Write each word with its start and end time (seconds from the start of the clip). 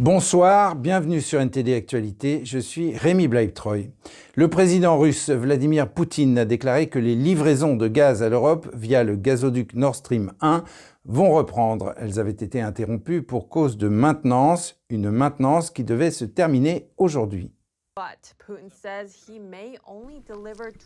Bonsoir, 0.00 0.76
bienvenue 0.76 1.20
sur 1.20 1.42
NTD 1.42 1.74
Actualité, 1.74 2.40
je 2.44 2.58
suis 2.58 2.96
Rémi 2.96 3.28
Bleibtreuil. 3.28 3.90
Le 4.34 4.48
président 4.48 4.98
russe 4.98 5.28
Vladimir 5.28 5.92
Poutine 5.92 6.38
a 6.38 6.46
déclaré 6.46 6.88
que 6.88 6.98
les 6.98 7.14
livraisons 7.14 7.76
de 7.76 7.86
gaz 7.86 8.22
à 8.22 8.30
l'Europe 8.30 8.66
via 8.72 9.04
le 9.04 9.16
gazoduc 9.16 9.74
Nord 9.74 9.96
Stream 9.96 10.32
1 10.40 10.64
vont 11.04 11.32
reprendre. 11.32 11.92
Elles 11.98 12.18
avaient 12.18 12.30
été 12.30 12.62
interrompues 12.62 13.20
pour 13.20 13.50
cause 13.50 13.76
de 13.76 13.88
maintenance, 13.88 14.80
une 14.88 15.10
maintenance 15.10 15.68
qui 15.68 15.84
devait 15.84 16.10
se 16.10 16.24
terminer 16.24 16.88
aujourd'hui. 16.96 17.52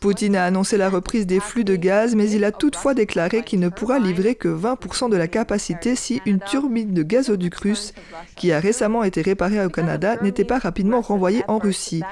Poutine 0.00 0.36
a 0.36 0.44
annoncé 0.46 0.78
la 0.78 0.88
reprise 0.88 1.26
des 1.26 1.38
flux 1.38 1.64
de 1.64 1.76
gaz, 1.76 2.14
mais 2.14 2.30
il 2.30 2.44
a 2.44 2.50
toutefois 2.50 2.94
déclaré 2.94 3.42
qu'il 3.42 3.60
ne 3.60 3.68
pourra 3.68 3.98
livrer 3.98 4.34
que 4.34 4.48
20% 4.48 5.10
de 5.10 5.16
la 5.16 5.28
capacité 5.28 5.96
si 5.96 6.22
une 6.24 6.40
turbine 6.40 6.94
de 6.94 7.02
gazoduc 7.02 7.56
russe, 7.56 7.92
qui 8.36 8.52
a 8.52 8.58
récemment 8.58 9.04
été 9.04 9.20
réparée 9.20 9.64
au 9.64 9.68
Canada, 9.68 10.16
n'était 10.22 10.44
pas 10.44 10.58
rapidement 10.58 11.02
renvoyée 11.02 11.44
en 11.46 11.58
Russie. 11.58 12.02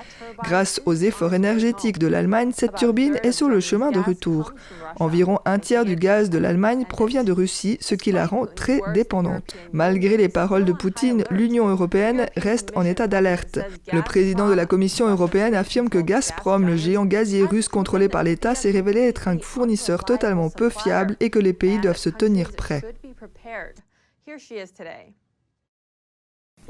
Grâce 0.44 0.82
aux 0.84 0.94
efforts 0.94 1.32
énergétiques 1.32 1.98
de 1.98 2.06
l'Allemagne, 2.06 2.52
cette 2.54 2.74
turbine 2.74 3.18
est 3.22 3.32
sur 3.32 3.48
le 3.48 3.60
chemin 3.60 3.92
de 3.92 3.98
retour. 3.98 4.52
Environ 5.00 5.38
un 5.46 5.58
tiers 5.58 5.86
du 5.86 5.96
gaz 5.96 6.28
de 6.28 6.38
l'Allemagne 6.38 6.84
provient 6.86 7.24
de 7.24 7.32
Russie, 7.32 7.78
ce 7.80 7.94
qui 7.94 8.12
la 8.12 8.26
rend 8.26 8.44
très 8.44 8.80
dépendante. 8.92 9.56
Malgré 9.72 10.18
les 10.18 10.28
paroles 10.28 10.66
de 10.66 10.72
Poutine, 10.72 11.24
l'Union 11.30 11.68
européenne 11.68 12.26
reste 12.36 12.72
en 12.74 12.84
état 12.84 13.06
d'alerte. 13.06 13.58
Le 13.90 14.02
président 14.02 14.48
de 14.48 14.54
la 14.54 14.66
Commission 14.66 14.81
européenne 15.00 15.54
affirme 15.54 15.88
que 15.88 15.98
Gazprom, 15.98 16.66
le 16.66 16.76
géant 16.76 17.04
gazier 17.04 17.44
russe 17.44 17.68
contrôlé 17.68 18.08
par 18.08 18.22
l'État, 18.22 18.54
s'est 18.54 18.70
révélé 18.70 19.00
être 19.00 19.28
un 19.28 19.38
fournisseur 19.38 20.04
totalement 20.04 20.50
peu 20.50 20.70
fiable 20.70 21.16
et 21.20 21.30
que 21.30 21.38
les 21.38 21.52
pays 21.52 21.78
doivent 21.78 21.96
se 21.96 22.10
tenir 22.10 22.52
prêts. 22.52 22.82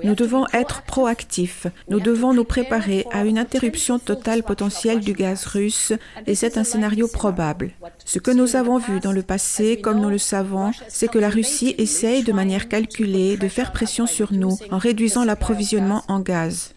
Nous 0.02 0.14
devons 0.14 0.46
être 0.52 0.82
proactifs. 0.82 1.66
Nous 1.88 2.00
devons 2.00 2.32
nous 2.32 2.44
préparer 2.44 3.04
à 3.12 3.24
une 3.24 3.38
interruption 3.38 3.98
totale 3.98 4.42
potentielle 4.42 5.00
du 5.00 5.12
gaz 5.12 5.44
russe 5.46 5.92
et 6.26 6.34
c'est 6.34 6.56
un 6.56 6.64
scénario 6.64 7.08
probable. 7.08 7.72
Ce 8.04 8.18
que 8.18 8.30
nous 8.30 8.56
avons 8.56 8.78
vu 8.78 9.00
dans 9.00 9.12
le 9.12 9.22
passé, 9.22 9.80
comme 9.80 10.00
nous 10.00 10.08
le 10.08 10.18
savons, 10.18 10.72
c'est 10.88 11.08
que 11.08 11.18
la 11.18 11.28
Russie 11.28 11.74
essaye 11.78 12.22
de 12.22 12.32
manière 12.32 12.68
calculée 12.68 13.36
de 13.36 13.48
faire 13.48 13.72
pression 13.72 14.06
sur 14.06 14.32
nous 14.32 14.56
en 14.70 14.78
réduisant 14.78 15.24
l'approvisionnement 15.24 16.02
en 16.08 16.20
gaz. 16.20 16.74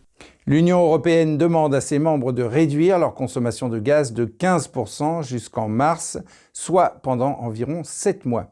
L'Union 0.48 0.84
européenne 0.84 1.40
demande 1.40 1.74
à 1.74 1.82
ses 1.82 1.98
membres 1.98 2.32
de 2.32 2.44
réduire 2.44 3.00
leur 3.00 3.16
consommation 3.16 3.68
de 3.68 3.80
gaz 3.80 4.14
de 4.14 4.26
15% 4.26 5.28
jusqu'en 5.28 5.68
mars, 5.68 6.20
soit 6.54 7.00
pendant 7.02 7.40
environ 7.40 7.84
7 7.84 8.26
mois. 8.26 8.52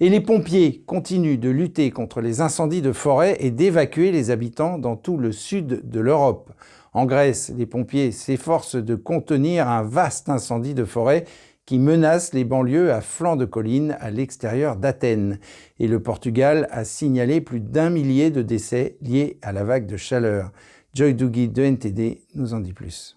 Et 0.00 0.10
les 0.10 0.20
pompiers 0.20 0.82
continuent 0.86 1.38
de 1.38 1.48
lutter 1.48 1.90
contre 1.90 2.20
les 2.20 2.42
incendies 2.42 2.82
de 2.82 2.92
forêt 2.92 3.38
et 3.40 3.50
d'évacuer 3.50 4.12
les 4.12 4.30
habitants 4.30 4.76
dans 4.76 4.96
tout 4.96 5.16
le 5.16 5.32
sud 5.32 5.88
de 5.88 6.00
l'Europe. 6.00 6.50
En 6.92 7.06
Grèce, 7.06 7.50
les 7.56 7.64
pompiers 7.64 8.12
s'efforcent 8.12 8.76
de 8.76 8.94
contenir 8.94 9.66
un 9.66 9.82
vaste 9.82 10.28
incendie 10.28 10.74
de 10.74 10.84
forêt 10.84 11.24
qui 11.64 11.78
menace 11.78 12.34
les 12.34 12.44
banlieues 12.44 12.92
à 12.92 13.00
flanc 13.00 13.36
de 13.36 13.46
colline 13.46 13.96
à 13.98 14.10
l'extérieur 14.10 14.76
d'Athènes. 14.76 15.38
Et 15.78 15.88
le 15.88 16.02
Portugal 16.02 16.68
a 16.70 16.84
signalé 16.84 17.40
plus 17.40 17.60
d'un 17.60 17.88
millier 17.88 18.30
de 18.30 18.42
décès 18.42 18.98
liés 19.00 19.38
à 19.40 19.52
la 19.52 19.64
vague 19.64 19.86
de 19.86 19.96
chaleur. 19.96 20.52
Joy 20.94 21.14
Dugi 21.14 21.48
de 21.48 21.62
NTD 21.62 22.20
nous 22.36 22.54
en 22.54 22.60
dit 22.60 22.72
plus. 22.72 23.16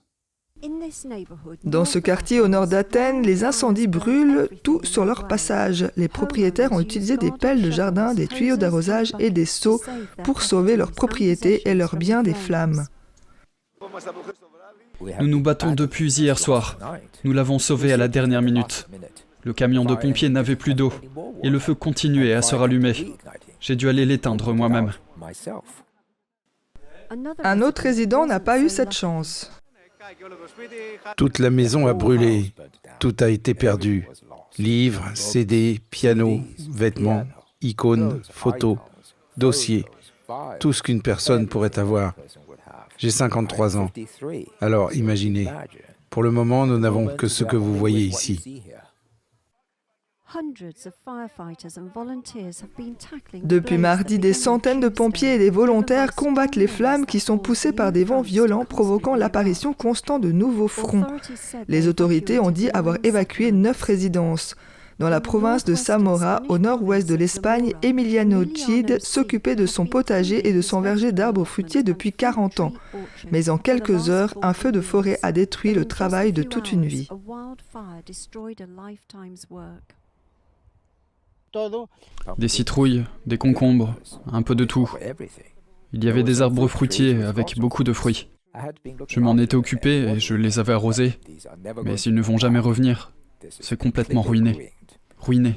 Dans 1.63 1.85
ce 1.85 1.99
quartier 1.99 2.39
au 2.39 2.47
nord 2.47 2.65
d'Athènes, 2.65 3.21
les 3.21 3.43
incendies 3.43 3.85
brûlent 3.85 4.49
tout 4.63 4.81
sur 4.83 5.05
leur 5.05 5.27
passage. 5.27 5.91
Les 5.95 6.07
propriétaires 6.07 6.71
ont 6.71 6.79
utilisé 6.79 7.17
des 7.17 7.31
pelles 7.31 7.61
de 7.61 7.69
jardin, 7.69 8.15
des 8.15 8.27
tuyaux 8.27 8.57
d'arrosage 8.57 9.13
et 9.19 9.29
des 9.29 9.45
seaux 9.45 9.79
pour 10.23 10.41
sauver 10.41 10.75
leurs 10.75 10.91
propriétés 10.91 11.69
et 11.69 11.75
leurs 11.75 11.95
biens 11.95 12.23
des 12.23 12.33
flammes. 12.33 12.87
Nous 15.19 15.27
nous 15.27 15.41
battons 15.41 15.73
depuis 15.73 16.11
hier 16.11 16.39
soir. 16.39 16.79
Nous 17.23 17.33
l'avons 17.33 17.59
sauvé 17.59 17.93
à 17.93 17.97
la 17.97 18.07
dernière 18.07 18.41
minute. 18.41 18.87
Le 19.43 19.53
camion 19.53 19.85
de 19.85 19.93
pompiers 19.93 20.29
n'avait 20.29 20.55
plus 20.55 20.73
d'eau 20.73 20.91
et 21.43 21.51
le 21.51 21.59
feu 21.59 21.75
continuait 21.75 22.33
à 22.33 22.41
se 22.41 22.55
rallumer. 22.55 23.13
J'ai 23.59 23.75
dû 23.75 23.87
aller 23.87 24.05
l'éteindre 24.05 24.51
moi-même. 24.53 24.91
Un 27.43 27.61
autre 27.61 27.81
résident 27.81 28.25
n'a 28.25 28.39
pas 28.39 28.59
eu 28.59 28.69
cette 28.69 28.91
chance. 28.91 29.51
Toute 31.15 31.39
la 31.39 31.49
maison 31.49 31.87
a 31.87 31.93
brûlé, 31.93 32.53
tout 32.99 33.15
a 33.19 33.29
été 33.29 33.53
perdu. 33.53 34.07
Livres, 34.57 35.03
CD, 35.13 35.79
piano, 35.89 36.41
vêtements, 36.71 37.25
icônes, 37.61 38.21
photos, 38.29 38.77
dossiers, 39.37 39.85
tout 40.59 40.73
ce 40.73 40.81
qu'une 40.81 41.01
personne 41.01 41.47
pourrait 41.47 41.77
avoir. 41.77 42.13
J'ai 42.97 43.11
53 43.11 43.77
ans. 43.77 43.91
Alors 44.59 44.93
imaginez, 44.93 45.49
pour 46.09 46.23
le 46.23 46.31
moment, 46.31 46.65
nous 46.65 46.79
n'avons 46.79 47.07
que 47.15 47.27
ce 47.27 47.43
que 47.43 47.55
vous 47.55 47.75
voyez 47.77 48.05
ici. 48.05 48.63
Depuis 53.43 53.77
mardi, 53.77 54.19
des 54.19 54.33
centaines 54.33 54.79
de 54.81 54.89
pompiers 54.89 55.35
et 55.35 55.37
des 55.37 55.49
volontaires 55.49 56.15
combattent 56.15 56.57
les 56.57 56.67
flammes 56.67 57.05
qui 57.05 57.19
sont 57.19 57.37
poussées 57.37 57.71
par 57.71 57.93
des 57.93 58.03
vents 58.03 58.21
violents 58.21 58.65
provoquant 58.65 59.15
l'apparition 59.15 59.73
constante 59.73 60.21
de 60.21 60.31
nouveaux 60.31 60.67
fronts. 60.67 61.05
Les 61.69 61.87
autorités 61.87 62.39
ont 62.39 62.51
dit 62.51 62.69
avoir 62.71 62.97
évacué 63.03 63.51
neuf 63.53 63.81
résidences. 63.81 64.55
Dans 64.99 65.09
la 65.09 65.21
province 65.21 65.63
de 65.63 65.75
Samora, 65.75 66.41
au 66.49 66.57
nord-ouest 66.57 67.07
de 67.07 67.13
l'Espagne, 67.13 67.73
Emiliano 67.83 68.43
Cid 68.53 68.99
s'occupait 68.99 69.55
de 69.55 69.67
son 69.67 69.85
potager 69.85 70.47
et 70.49 70.53
de 70.53 70.61
son 70.61 70.81
verger 70.81 71.11
d'arbres 71.11 71.45
fruitiers 71.45 71.83
depuis 71.83 72.11
40 72.11 72.59
ans. 72.61 72.73
Mais 73.31 73.49
en 73.49 73.59
quelques 73.59 74.09
heures, 74.09 74.33
un 74.41 74.53
feu 74.53 74.71
de 74.71 74.81
forêt 74.81 75.19
a 75.21 75.31
détruit 75.31 75.75
le 75.75 75.85
travail 75.85 76.33
de 76.33 76.41
toute 76.41 76.71
une 76.71 76.85
vie. 76.85 77.07
Des 82.37 82.47
citrouilles, 82.47 83.05
des 83.25 83.37
concombres, 83.37 83.95
un 84.31 84.41
peu 84.41 84.55
de 84.55 84.65
tout. 84.65 84.91
Il 85.93 86.03
y 86.03 86.09
avait 86.09 86.23
des 86.23 86.41
arbres 86.41 86.67
fruitiers 86.67 87.23
avec 87.23 87.57
beaucoup 87.57 87.83
de 87.83 87.93
fruits. 87.93 88.29
Je 89.07 89.19
m'en 89.19 89.37
étais 89.37 89.55
occupé 89.55 89.89
et 89.89 90.19
je 90.19 90.33
les 90.33 90.59
avais 90.59 90.73
arrosés, 90.73 91.19
mais 91.83 91.95
ils 91.95 92.13
ne 92.13 92.21
vont 92.21 92.37
jamais 92.37 92.59
revenir. 92.59 93.13
C'est 93.49 93.77
complètement 93.77 94.21
ruiné. 94.21 94.73
Ruiné. 95.19 95.55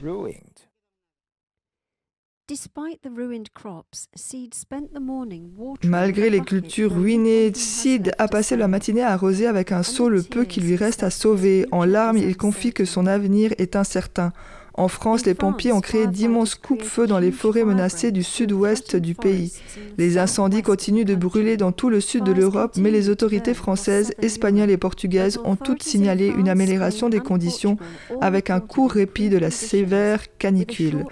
Malgré 5.85 6.31
les 6.31 6.41
cultures 6.41 6.93
ruinées, 6.93 7.55
Sid 7.55 8.13
a 8.19 8.27
passé 8.27 8.57
la 8.57 8.67
matinée 8.67 9.03
à 9.03 9.13
arroser 9.13 9.47
avec 9.47 9.71
un 9.71 9.85
seau 9.85 10.09
le 10.09 10.23
peu 10.23 10.45
qui 10.45 10.61
lui 10.61 10.75
reste 10.77 11.03
à 11.05 11.11
sauver. 11.11 11.67
En 11.71 11.85
larmes, 11.85 12.17
il 12.17 12.37
confie 12.37 12.73
que 12.73 12.85
son 12.85 13.07
avenir 13.07 13.53
est 13.59 13.77
incertain. 13.77 14.33
En 14.75 14.89
France, 14.89 15.27
les 15.27 15.35
pompiers 15.35 15.73
ont 15.73 15.81
créé 15.81 16.07
d'immenses 16.07 16.55
coupe-feux 16.55 17.07
dans 17.07 17.19
les 17.19 17.33
forêts 17.33 17.65
menacées 17.65 18.13
du 18.13 18.23
sud-ouest 18.23 18.97
du 18.97 19.15
pays. 19.15 19.53
Les 19.99 20.19
incendies 20.19 20.63
continuent 20.63 21.05
de 21.05 21.15
brûler 21.15 21.57
dans 21.57 21.73
tout 21.73 21.91
le 21.91 22.01
sud 22.01 22.25
de 22.25 22.33
l'Europe, 22.33 22.77
mais 22.77 22.91
les 22.91 23.09
autorités 23.09 23.55
françaises, 23.55 24.13
espagnoles 24.23 24.71
et 24.71 24.77
portugaises 24.77 25.39
ont 25.45 25.57
toutes 25.57 25.83
signalé 25.83 26.33
une 26.37 26.49
amélioration 26.49 27.09
des 27.09 27.21
conditions 27.21 27.77
avec 28.21 28.51
un 28.51 28.61
court 28.61 28.93
répit 28.93 29.29
de 29.29 29.39
la 29.39 29.51
sévère 29.51 30.23
canicule. 30.39 31.05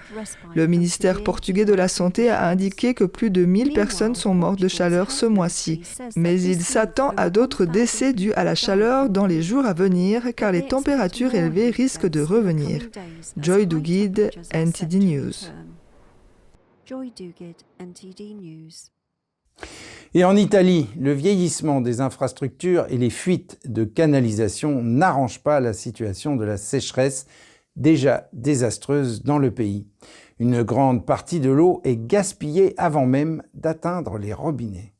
Le 0.54 0.66
ministère 0.66 1.22
portugais 1.22 1.64
de 1.64 1.74
la 1.74 1.88
Santé 1.88 2.30
a 2.30 2.48
indiqué 2.48 2.94
que 2.94 3.04
plus 3.04 3.30
de 3.30 3.44
1000 3.44 3.72
personnes 3.72 4.14
sont 4.14 4.34
mortes 4.34 4.60
de 4.60 4.68
chaleur 4.68 5.10
ce 5.10 5.26
mois-ci. 5.26 5.82
Mais 6.16 6.40
il 6.40 6.62
s'attend 6.62 7.12
à 7.16 7.30
d'autres 7.30 7.64
décès 7.64 8.12
dus 8.12 8.32
à 8.34 8.44
la 8.44 8.54
chaleur 8.54 9.08
dans 9.08 9.26
les 9.26 9.42
jours 9.42 9.66
à 9.66 9.72
venir 9.72 10.22
car 10.36 10.52
les 10.52 10.66
températures 10.66 11.34
élevées 11.34 11.70
risquent 11.70 12.08
de 12.08 12.20
revenir. 12.20 12.82
Joy 13.48 13.66
Duguid, 13.66 14.30
NTD 14.52 14.96
News. 14.96 15.32
Et 20.12 20.22
en 20.22 20.36
Italie, 20.36 20.86
le 21.00 21.14
vieillissement 21.14 21.80
des 21.80 22.02
infrastructures 22.02 22.84
et 22.90 22.98
les 22.98 23.08
fuites 23.08 23.58
de 23.64 23.84
canalisation 23.84 24.82
n'arrangent 24.82 25.42
pas 25.42 25.60
la 25.60 25.72
situation 25.72 26.36
de 26.36 26.44
la 26.44 26.58
sécheresse 26.58 27.26
déjà 27.74 28.28
désastreuse 28.34 29.22
dans 29.22 29.38
le 29.38 29.50
pays. 29.50 29.86
Une 30.38 30.62
grande 30.62 31.06
partie 31.06 31.40
de 31.40 31.48
l'eau 31.48 31.80
est 31.84 31.96
gaspillée 31.96 32.74
avant 32.76 33.06
même 33.06 33.42
d'atteindre 33.54 34.18
les 34.18 34.34
robinets. 34.34 34.92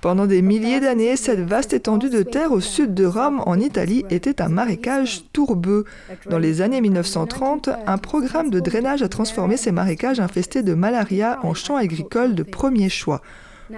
Pendant 0.00 0.26
des 0.26 0.42
milliers 0.42 0.80
d'années, 0.80 1.16
cette 1.16 1.40
vaste 1.40 1.72
étendue 1.72 2.10
de 2.10 2.22
terre 2.22 2.52
au 2.52 2.60
sud 2.60 2.94
de 2.94 3.04
Rome, 3.04 3.42
en 3.46 3.58
Italie, 3.58 4.04
était 4.10 4.42
un 4.42 4.48
marécage 4.48 5.24
tourbeux. 5.32 5.84
Dans 6.28 6.38
les 6.38 6.60
années 6.62 6.80
1930, 6.80 7.70
un 7.86 7.98
programme 7.98 8.50
de 8.50 8.60
drainage 8.60 9.02
a 9.02 9.08
transformé 9.08 9.56
ces 9.56 9.72
marécages 9.72 10.20
infestés 10.20 10.62
de 10.62 10.74
malaria 10.74 11.40
en 11.42 11.54
champs 11.54 11.76
agricoles 11.76 12.34
de 12.34 12.42
premier 12.42 12.88
choix. 12.88 13.22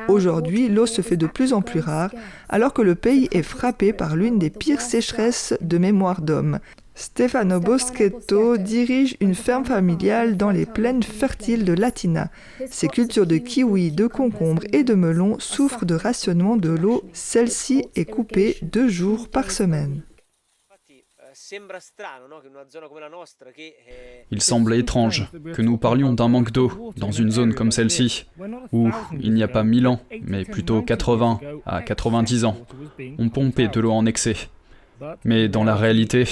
Aujourd'hui, 0.08 0.68
l'eau 0.68 0.86
se 0.86 1.00
fait 1.00 1.16
de 1.16 1.26
plus 1.26 1.52
en 1.52 1.62
plus 1.62 1.80
rare, 1.80 2.10
alors 2.48 2.74
que 2.74 2.82
le 2.82 2.94
pays 2.94 3.28
est 3.32 3.42
frappé 3.42 3.92
par 3.92 4.16
l'une 4.16 4.38
des 4.38 4.50
pires 4.50 4.82
sécheresses 4.82 5.54
de 5.60 5.78
mémoire 5.78 6.20
d'homme. 6.20 6.58
Stefano 6.98 7.60
Boschetto 7.60 8.56
dirige 8.56 9.16
une 9.20 9.36
ferme 9.36 9.64
familiale 9.64 10.36
dans 10.36 10.50
les 10.50 10.66
plaines 10.66 11.04
fertiles 11.04 11.64
de 11.64 11.72
Latina. 11.72 12.28
Ses 12.68 12.88
cultures 12.88 13.26
de 13.26 13.36
kiwi, 13.36 13.92
de 13.92 14.08
concombres 14.08 14.64
et 14.72 14.82
de 14.82 14.94
melons 14.94 15.38
souffrent 15.38 15.86
de 15.86 15.94
rationnement 15.94 16.56
de 16.56 16.70
l'eau. 16.70 17.04
Celle-ci 17.12 17.84
est 17.94 18.04
coupée 18.04 18.56
deux 18.62 18.88
jours 18.88 19.28
par 19.28 19.52
semaine. 19.52 20.02
Il 24.32 24.42
semble 24.42 24.74
étrange 24.74 25.30
que 25.54 25.62
nous 25.62 25.78
parlions 25.78 26.12
d'un 26.12 26.26
manque 26.26 26.50
d'eau 26.50 26.92
dans 26.96 27.12
une 27.12 27.30
zone 27.30 27.54
comme 27.54 27.70
celle-ci, 27.70 28.26
où 28.72 28.90
il 29.20 29.34
n'y 29.34 29.44
a 29.44 29.48
pas 29.48 29.62
1000 29.62 29.86
ans, 29.86 30.00
mais 30.22 30.44
plutôt 30.44 30.82
80 30.82 31.38
à 31.64 31.80
90 31.80 32.44
ans, 32.44 32.56
on 33.18 33.28
pompait 33.28 33.68
de 33.68 33.78
l'eau 33.78 33.92
en 33.92 34.04
excès. 34.04 34.48
Mais 35.24 35.48
dans 35.48 35.64
la 35.64 35.76
réalité, 35.76 36.24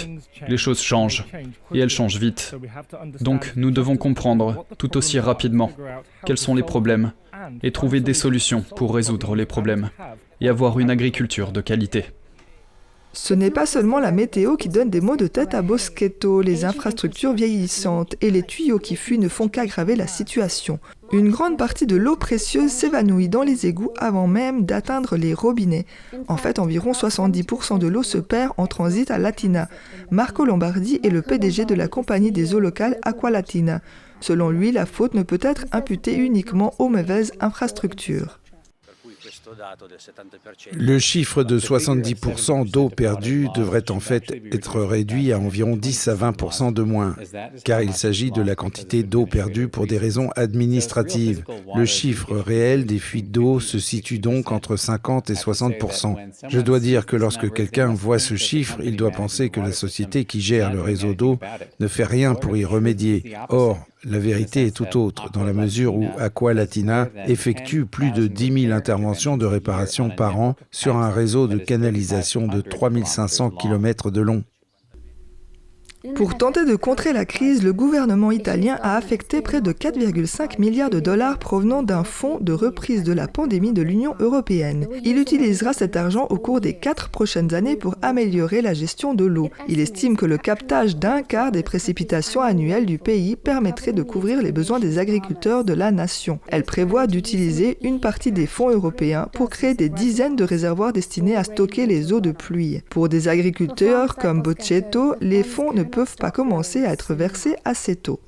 les 0.48 0.56
choses 0.56 0.80
changent, 0.80 1.24
et 1.72 1.78
elles 1.78 1.90
changent 1.90 2.18
vite. 2.18 2.54
Donc 3.20 3.52
nous 3.56 3.70
devons 3.70 3.96
comprendre 3.96 4.66
tout 4.78 4.96
aussi 4.96 5.18
rapidement 5.20 5.70
quels 6.24 6.38
sont 6.38 6.54
les 6.54 6.62
problèmes, 6.62 7.12
et 7.62 7.72
trouver 7.72 8.00
des 8.00 8.14
solutions 8.14 8.62
pour 8.62 8.94
résoudre 8.94 9.34
les 9.34 9.46
problèmes, 9.46 9.90
et 10.40 10.48
avoir 10.48 10.78
une 10.78 10.90
agriculture 10.90 11.52
de 11.52 11.60
qualité. 11.60 12.06
Ce 13.16 13.32
n'est 13.32 13.50
pas 13.50 13.64
seulement 13.64 13.98
la 13.98 14.12
météo 14.12 14.56
qui 14.56 14.68
donne 14.68 14.90
des 14.90 15.00
maux 15.00 15.16
de 15.16 15.26
tête 15.26 15.54
à 15.54 15.62
Boschetto, 15.62 16.42
les 16.42 16.66
infrastructures 16.66 17.32
vieillissantes 17.32 18.14
et 18.20 18.30
les 18.30 18.42
tuyaux 18.42 18.78
qui 18.78 18.94
fuient 18.94 19.18
ne 19.18 19.30
font 19.30 19.48
qu'aggraver 19.48 19.96
la 19.96 20.06
situation. 20.06 20.78
Une 21.12 21.31
grande 21.31 21.56
partie 21.56 21.87
de 21.87 21.97
l'eau 21.97 22.17
précieuse 22.17 22.70
s'évanouit 22.70 23.29
dans 23.29 23.43
les 23.43 23.67
égouts 23.67 23.93
avant 23.97 24.26
même 24.26 24.64
d'atteindre 24.64 25.17
les 25.17 25.35
robinets. 25.35 25.87
En 26.26 26.37
fait, 26.37 26.58
environ 26.58 26.93
70% 26.93 27.79
de 27.79 27.87
l'eau 27.87 28.03
se 28.03 28.19
perd 28.19 28.53
en 28.56 28.67
transit 28.67 29.11
à 29.11 29.19
Latina. 29.19 29.69
Marco 30.11 30.44
Lombardi 30.44 30.99
est 31.05 31.11
le 31.11 31.23
PDG 31.23 31.64
de 31.64 31.75
la 31.75 31.87
compagnie 31.88 32.32
des 32.32 32.55
eaux 32.55 32.61
locales 32.61 32.99
Aqualatina. 33.03 33.81
Selon 34.20 34.50
lui, 34.50 34.73
la 34.73 34.87
faute 34.87 35.14
ne 35.14 35.23
peut 35.23 35.38
être 35.43 35.67
imputée 35.73 36.17
uniquement 36.17 36.75
aux 36.79 36.88
mauvaises 36.88 37.32
infrastructures. 37.41 38.41
Le 40.72 40.98
chiffre 40.98 41.44
de 41.44 41.58
70% 41.58 42.70
d'eau 42.70 42.88
perdue 42.88 43.48
devrait 43.54 43.90
en 43.90 44.00
fait 44.00 44.25
être 44.52 44.81
réduit 44.81 45.32
à 45.32 45.38
environ 45.38 45.76
10 45.76 46.08
à 46.08 46.14
20% 46.14 46.72
de 46.72 46.82
moins, 46.82 47.16
car 47.64 47.82
il 47.82 47.93
s'agit 47.93 48.31
de 48.31 48.43
la 48.43 48.54
quantité 48.54 49.02
d'eau 49.02 49.26
perdue 49.26 49.69
pour 49.69 49.87
des 49.87 49.98
raisons 49.98 50.31
administratives. 50.37 51.44
Le 51.75 51.84
chiffre 51.84 52.37
réel 52.37 52.87
des 52.87 52.98
fuites 52.98 53.31
d'eau 53.31 53.60
se 53.60 53.78
situe 53.78 54.19
donc 54.19 54.52
entre 54.52 54.76
50 54.76 55.31
et 55.31 55.34
60%. 55.34 56.16
Je 56.49 56.60
dois 56.60 56.81
dire 56.81 57.06
que 57.06 57.16
lorsque 57.16 57.52
quelqu'un 57.52 57.92
voit 57.92 58.19
ce 58.19 58.37
chiffre, 58.37 58.78
il 58.82 58.96
doit 58.96 59.10
penser 59.10 59.50
que 59.50 59.60
la 59.60 59.72
société 59.72 60.25
qui 60.25 60.40
gère 60.40 60.72
le 60.72 60.81
réseau 60.81 61.14
d'eau 61.14 61.38
ne 61.81 61.88
fait 61.88 62.04
rien 62.04 62.34
pour 62.34 62.56
y 62.56 62.64
remédier. 62.64 63.34
Or, 63.49 63.78
la 64.04 64.19
vérité 64.19 64.66
est 64.66 64.76
tout 64.76 64.98
autre, 64.98 65.31
dans 65.32 65.44
la 65.44 65.52
mesure 65.52 65.96
où 65.96 66.06
Aqua 66.19 66.54
Latina 66.54 67.08
effectue 67.26 67.87
plus 67.87 68.10
de 68.12 68.26
10 68.26 68.62
000 68.66 68.72
interventions 68.75 69.37
de 69.37 69.46
réparation 69.46 70.10
par 70.10 70.38
an 70.38 70.54
sur 70.70 70.96
un 70.96 71.10
réseau 71.10 71.46
de 71.46 71.58
canalisation 71.58 72.46
de 72.46 72.60
3500 72.60 73.50
km 73.50 74.10
de 74.10 74.20
long. 74.20 74.44
Pour 76.14 76.37
tenter 76.37 76.64
de 76.64 76.76
contrer 76.76 77.12
la 77.12 77.25
crise, 77.25 77.62
le 77.62 77.72
gouvernement 77.72 78.31
italien 78.31 78.78
a 78.82 78.96
affecté 78.96 79.40
près 79.40 79.60
de 79.60 79.72
4,5 79.72 80.60
milliards 80.60 80.90
de 80.90 81.00
dollars 81.00 81.38
provenant 81.38 81.82
d'un 81.82 82.04
fonds 82.04 82.38
de 82.40 82.52
reprise 82.52 83.02
de 83.02 83.12
la 83.12 83.26
pandémie 83.26 83.72
de 83.72 83.82
l'Union 83.82 84.14
européenne. 84.20 84.87
Il 85.04 85.19
utilisera 85.19 85.72
cet 85.72 85.96
argent 85.96 86.26
au 86.31 86.37
cours 86.37 86.60
des 86.60 86.75
quatre 86.75 87.08
prochaines 87.08 87.54
années 87.54 87.76
pour 87.76 87.96
améliorer 88.02 88.62
la 88.62 88.75
gestion 88.75 89.14
de 89.14 89.25
l'eau. 89.25 89.50
Il 89.69 89.81
estime 89.81 90.16
que 90.16 90.26
le 90.26 90.38
captage 90.38 90.96
d'un 90.96 91.22
quart 91.22 91.50
des 91.50 91.62
précipitations 91.62 92.40
annuelles 92.40 92.87
du 92.87 92.99
pays 92.99 93.37
permettrait 93.37 93.92
de 93.92 94.02
couvrir 94.02 94.42
les 94.42 94.52
besoins 94.52 94.78
des 94.78 94.99
agriculteurs 94.99 95.64
de 95.64 95.72
la 95.72 95.90
nation. 95.90 96.38
Elle 96.49 96.64
prévoit 96.64 97.06
d'utiliser 97.06 97.78
une 97.82 98.00
partie 98.00 98.32
des 98.32 98.46
fonds 98.46 98.70
européens 98.70 99.28
pour 99.32 99.50
créer 99.50 99.75
des 99.75 99.88
dizaines 99.88 100.37
de 100.37 100.44
réservoirs 100.44 100.92
destinés 100.92 101.37
à 101.37 101.44
stocker 101.44 101.87
les 101.87 102.12
eaux 102.12 102.20
de 102.20 102.32
pluie. 102.32 102.82
Pour 102.90 103.08
des 103.08 103.28
agriculteurs 103.28 104.16
comme 104.16 104.42
Boccetto, 104.42 105.14
les 105.20 105.42
fonds 105.42 105.72
ne 105.72 105.82
pas 106.04 106.31
commencer 106.31 106.84
à 106.84 106.93
être 106.93 107.14
versés 107.14 107.56
assez 107.64 107.96
tôt. 107.96 108.20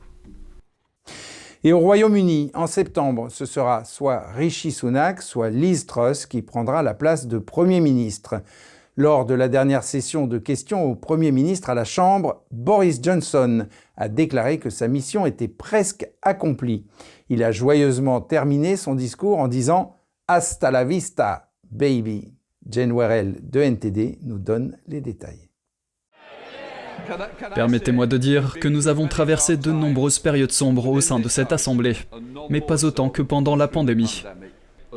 Et 1.64 1.72
au 1.72 1.80
Royaume-Uni, 1.80 2.50
en 2.54 2.66
septembre, 2.66 3.28
ce 3.30 3.44
sera 3.44 3.84
soit 3.84 4.30
Rishi 4.34 4.70
Sunak, 4.70 5.22
soit 5.22 5.50
Liz 5.50 5.86
Truss 5.86 6.24
qui 6.24 6.40
prendra 6.40 6.82
la 6.82 6.94
place 6.94 7.26
de 7.26 7.38
Premier 7.38 7.80
ministre. 7.80 8.42
Lors 8.96 9.26
de 9.26 9.34
la 9.34 9.48
dernière 9.48 9.84
session 9.84 10.26
de 10.26 10.38
questions 10.38 10.84
au 10.84 10.94
Premier 10.94 11.30
ministre 11.30 11.70
à 11.70 11.74
la 11.74 11.84
Chambre, 11.84 12.44
Boris 12.50 13.00
Johnson 13.02 13.66
a 13.96 14.08
déclaré 14.08 14.58
que 14.58 14.70
sa 14.70 14.88
mission 14.88 15.26
était 15.26 15.48
presque 15.48 16.08
accomplie. 16.22 16.86
Il 17.28 17.44
a 17.44 17.52
joyeusement 17.52 18.20
terminé 18.20 18.76
son 18.76 18.94
discours 18.94 19.38
en 19.38 19.48
disant 19.48 19.96
Hasta 20.26 20.70
la 20.70 20.84
vista, 20.84 21.50
baby. 21.70 22.34
Jane 22.68 22.92
Warrell 22.92 23.38
de 23.42 23.60
NTD 23.60 24.18
nous 24.22 24.38
donne 24.38 24.76
les 24.86 25.00
détails. 25.00 25.47
Permettez-moi 27.54 28.06
de 28.06 28.16
dire 28.16 28.56
que 28.60 28.68
nous 28.68 28.88
avons 28.88 29.08
traversé 29.08 29.56
de 29.56 29.70
nombreuses 29.70 30.18
périodes 30.18 30.52
sombres 30.52 30.88
au 30.88 31.00
sein 31.00 31.18
de 31.18 31.28
cette 31.28 31.52
Assemblée, 31.52 31.96
mais 32.50 32.60
pas 32.60 32.84
autant 32.84 33.08
que 33.08 33.22
pendant 33.22 33.56
la 33.56 33.68
pandémie. 33.68 34.24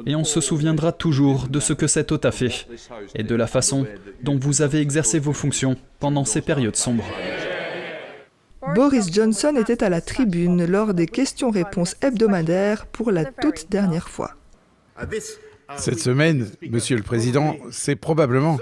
Et 0.06 0.16
on 0.16 0.24
se 0.24 0.42
souviendra 0.42 0.92
toujours 0.92 1.48
de 1.48 1.60
ce 1.60 1.74
que 1.74 1.88
cette 1.88 2.12
hôte 2.12 2.25
a 2.25 2.31
fait 2.31 2.68
et 3.16 3.24
de 3.24 3.36
la 3.36 3.48
façon 3.48 3.86
dont 4.24 4.38
vous 4.38 4.62
avez 4.62 4.80
exercé 4.80 5.19
vos 5.19 5.34
fonctions 5.34 5.75
pendant 6.00 6.25
ces 6.25 6.42
périodes 6.42 6.75
sombres. 6.75 7.06
Boris 8.75 9.12
Johnson 9.12 9.56
était 9.58 9.84
à 9.84 9.90
la 9.90 10.02
tribune 10.02 10.66
lors 10.66 10.94
des 10.94 11.08
questions-réponses 11.08 11.96
hebdomadaires 12.02 12.86
pour 12.86 13.12
la 13.12 13.25
toute 13.25 13.69
dernière 13.69 14.08
fois. 14.08 14.36
Cette 15.78 16.00
semaine, 16.00 16.48
Monsieur 16.69 16.96
le 16.96 17.04
Président, 17.04 17.56
c'est 17.72 17.96
probablement, 17.96 18.60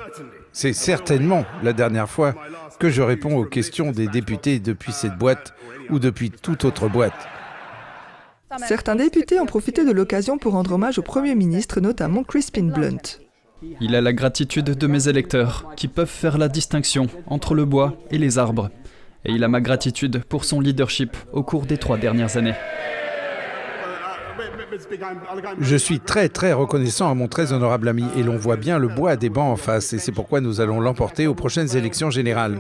c'est 0.52 0.74
certainement 0.74 1.46
la 1.64 1.74
dernière 1.74 2.10
fois 2.10 2.36
que 2.80 2.90
je 2.90 3.02
réponds 3.02 3.38
aux 3.38 3.46
questions 3.46 3.92
des 3.92 4.08
députés 4.08 4.60
depuis 4.60 4.92
cette 4.92 5.18
boîte 5.18 5.54
ou 5.90 6.00
depuis 6.00 6.32
toute 6.32 6.66
autre 6.66 6.88
boîte. 6.88 7.28
Certains 8.58 8.96
députés 8.96 9.40
ont 9.40 9.46
profité 9.46 9.86
de 9.86 9.92
l'occasion 9.92 10.38
pour 10.38 10.54
rendre 10.54 10.74
hommage 10.74 10.98
au 10.98 11.04
Premier 11.04 11.36
ministre, 11.36 11.82
notamment 11.82 12.24
Crispin 12.24 12.64
Blunt. 12.64 13.20
Il 13.80 13.96
a 13.96 14.02
la 14.02 14.14
gratitude 14.14 14.66
de 14.66 14.88
mes 14.88 15.08
électeurs, 15.08 15.72
qui 15.76 15.88
peuvent 15.88 16.08
faire 16.08 16.38
la 16.38 16.48
distinction 16.48 17.08
entre 17.28 17.54
le 17.54 17.66
bois 17.66 17.98
et 18.10 18.18
les 18.18 18.38
arbres. 18.38 18.70
Et 19.26 19.34
il 19.34 19.44
a 19.44 19.50
ma 19.50 19.62
gratitude 19.62 20.24
pour 20.30 20.46
son 20.46 20.62
leadership 20.62 21.16
au 21.34 21.44
cours 21.44 21.66
des 21.66 21.78
trois 21.78 21.98
dernières 21.98 22.38
années. 22.38 22.56
Je 25.60 25.76
suis 25.76 26.00
très 26.00 26.30
très 26.30 26.54
reconnaissant 26.54 27.10
à 27.10 27.14
mon 27.14 27.28
très 27.28 27.54
honorable 27.54 27.88
ami 27.88 28.06
et 28.16 28.24
l'on 28.24 28.38
voit 28.38 28.58
bien 28.58 28.78
le 28.78 28.88
bois 28.88 29.16
des 29.16 29.30
bancs 29.30 29.52
en 29.52 29.56
face 29.56 29.94
et 29.94 30.00
c'est 30.00 30.12
pourquoi 30.12 30.42
nous 30.42 30.62
allons 30.62 30.80
l'emporter 30.80 31.28
aux 31.28 31.36
prochaines 31.36 31.76
élections 31.76 32.10
générales. 32.10 32.60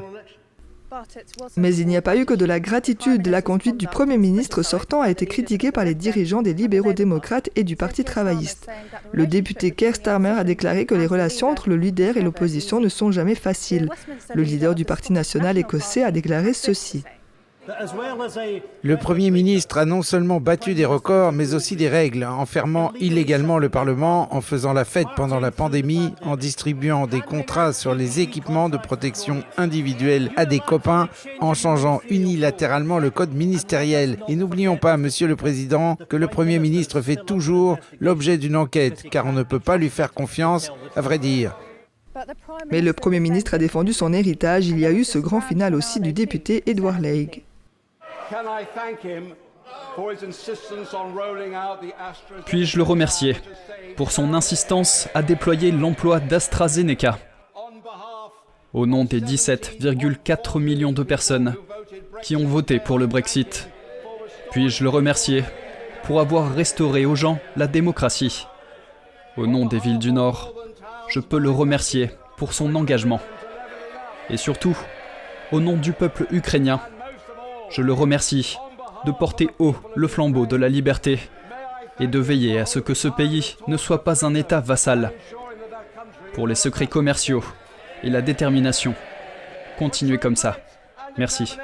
Mais 1.57 1.75
il 1.75 1.87
n'y 1.87 1.97
a 1.97 2.01
pas 2.01 2.17
eu 2.17 2.25
que 2.25 2.33
de 2.33 2.45
la 2.45 2.59
gratitude. 2.59 3.27
La 3.27 3.41
conduite 3.41 3.77
du 3.77 3.87
Premier 3.87 4.17
ministre 4.17 4.63
sortant 4.63 5.01
a 5.01 5.09
été 5.09 5.25
critiquée 5.25 5.71
par 5.71 5.85
les 5.85 5.95
dirigeants 5.95 6.41
des 6.41 6.53
libéraux 6.53 6.93
démocrates 6.93 7.49
et 7.55 7.63
du 7.63 7.75
Parti 7.75 8.03
travailliste. 8.03 8.67
Le 9.11 9.27
député 9.27 9.71
Keir 9.71 9.95
Starmer 9.95 10.35
a 10.37 10.43
déclaré 10.43 10.85
que 10.85 10.95
les 10.95 11.07
relations 11.07 11.49
entre 11.49 11.69
le 11.69 11.77
leader 11.77 12.17
et 12.17 12.21
l'opposition 12.21 12.79
ne 12.79 12.89
sont 12.89 13.11
jamais 13.11 13.35
faciles. 13.35 13.89
Le 14.33 14.43
leader 14.43 14.75
du 14.75 14.85
Parti 14.85 15.13
national 15.13 15.57
écossais 15.57 16.03
a 16.03 16.11
déclaré 16.11 16.53
ceci. 16.53 17.03
Le 18.83 18.95
Premier 18.95 19.31
ministre 19.31 19.77
a 19.77 19.85
non 19.85 20.01
seulement 20.01 20.39
battu 20.39 20.73
des 20.73 20.85
records, 20.85 21.31
mais 21.31 21.53
aussi 21.53 21.75
des 21.75 21.89
règles, 21.89 22.23
en 22.23 22.45
fermant 22.45 22.91
illégalement 22.99 23.59
le 23.59 23.69
Parlement, 23.69 24.33
en 24.33 24.41
faisant 24.41 24.73
la 24.73 24.85
fête 24.85 25.07
pendant 25.15 25.39
la 25.39 25.51
pandémie, 25.51 26.13
en 26.21 26.35
distribuant 26.35 27.05
des 27.05 27.21
contrats 27.21 27.73
sur 27.73 27.93
les 27.93 28.21
équipements 28.21 28.69
de 28.69 28.77
protection 28.77 29.43
individuelle 29.57 30.31
à 30.35 30.45
des 30.45 30.59
copains, 30.59 31.09
en 31.41 31.53
changeant 31.53 32.01
unilatéralement 32.09 32.97
le 32.97 33.11
code 33.11 33.33
ministériel. 33.33 34.17
Et 34.27 34.35
n'oublions 34.35 34.77
pas, 34.77 34.97
Monsieur 34.97 35.27
le 35.27 35.35
Président, 35.35 35.97
que 36.07 36.17
le 36.17 36.27
Premier 36.27 36.59
ministre 36.59 37.01
fait 37.01 37.23
toujours 37.23 37.77
l'objet 37.99 38.37
d'une 38.37 38.55
enquête, 38.55 39.03
car 39.11 39.25
on 39.25 39.33
ne 39.33 39.43
peut 39.43 39.59
pas 39.59 39.77
lui 39.77 39.89
faire 39.89 40.13
confiance, 40.13 40.71
à 40.95 41.01
vrai 41.01 41.19
dire. 41.19 41.55
Mais 42.71 42.81
le 42.81 42.93
Premier 42.93 43.19
ministre 43.19 43.53
a 43.53 43.57
défendu 43.57 43.93
son 43.93 44.13
héritage. 44.13 44.67
Il 44.67 44.79
y 44.79 44.85
a 44.85 44.91
eu 44.91 45.03
ce 45.03 45.19
grand 45.19 45.41
final 45.41 45.75
aussi 45.75 45.99
du 45.99 46.13
député 46.13 46.63
Edward 46.65 47.01
Legge. 47.01 47.41
Puis-je 52.45 52.77
le 52.77 52.83
remercier 52.83 53.35
pour 53.95 54.11
son 54.11 54.33
insistance 54.33 55.07
à 55.13 55.21
déployer 55.21 55.71
l'emploi 55.71 56.19
d'AstraZeneca 56.19 57.17
au 58.73 58.85
nom 58.85 59.03
des 59.03 59.19
17,4 59.19 60.59
millions 60.59 60.91
de 60.91 61.03
personnes 61.03 61.55
qui 62.21 62.35
ont 62.35 62.45
voté 62.45 62.79
pour 62.79 62.99
le 62.99 63.07
Brexit. 63.07 63.69
Puis-je 64.51 64.83
le 64.83 64.89
remercier 64.89 65.43
pour 66.03 66.19
avoir 66.19 66.53
restauré 66.53 67.05
aux 67.05 67.15
gens 67.15 67.39
la 67.55 67.67
démocratie. 67.67 68.47
Au 69.37 69.47
nom 69.47 69.65
des 69.65 69.79
villes 69.79 69.99
du 69.99 70.11
Nord, 70.11 70.53
je 71.07 71.19
peux 71.19 71.39
le 71.39 71.49
remercier 71.49 72.11
pour 72.37 72.53
son 72.53 72.75
engagement. 72.75 73.19
Et 74.29 74.37
surtout, 74.37 74.77
au 75.51 75.59
nom 75.59 75.75
du 75.75 75.91
peuple 75.91 76.27
ukrainien, 76.31 76.79
je 77.71 77.81
le 77.81 77.93
remercie 77.93 78.57
de 79.05 79.11
porter 79.11 79.49
haut 79.59 79.75
le 79.95 80.07
flambeau 80.07 80.45
de 80.45 80.55
la 80.55 80.69
liberté 80.69 81.19
et 81.99 82.07
de 82.07 82.19
veiller 82.19 82.59
à 82.59 82.65
ce 82.65 82.79
que 82.79 82.93
ce 82.93 83.07
pays 83.07 83.57
ne 83.67 83.77
soit 83.77 84.03
pas 84.03 84.25
un 84.25 84.33
État 84.35 84.59
vassal. 84.59 85.11
Pour 86.33 86.47
les 86.47 86.55
secrets 86.55 86.87
commerciaux 86.87 87.43
et 88.03 88.09
la 88.09 88.21
détermination, 88.21 88.93
continuez 89.77 90.17
comme 90.17 90.35
ça. 90.35 90.57
Merci. 91.17 91.57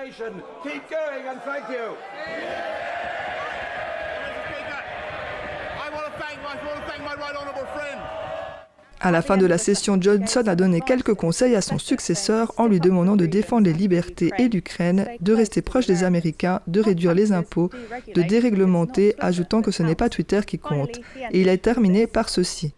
À 9.06 9.12
la 9.12 9.22
fin 9.22 9.38
de 9.38 9.46
la 9.46 9.60
session, 9.60 10.00
Johnson 10.02 10.42
a 10.48 10.56
donné 10.56 10.82
quelques 10.82 11.14
conseils 11.14 11.56
à 11.56 11.62
son 11.62 11.78
successeur 11.78 12.52
en 12.58 12.66
lui 12.66 12.80
demandant 12.80 13.16
de 13.16 13.28
défendre 13.28 13.68
les 13.68 13.74
libertés 13.74 14.32
et 14.40 14.50
l'Ukraine, 14.50 15.06
de 15.22 15.32
rester 15.32 15.62
proche 15.62 15.86
des 15.86 16.04
Américains, 16.04 16.60
de 16.66 16.82
réduire 16.82 17.14
les 17.14 17.32
impôts, 17.32 17.70
de 18.16 18.24
déréglementer, 18.24 19.14
ajoutant 19.20 19.62
que 19.62 19.70
ce 19.70 19.84
n'est 19.84 19.94
pas 19.94 20.10
Twitter 20.10 20.40
qui 20.44 20.58
compte. 20.58 21.02
Et 21.32 21.42
il 21.42 21.50
a 21.50 21.58
terminé 21.60 22.08
par 22.08 22.30
ceci. 22.30 22.74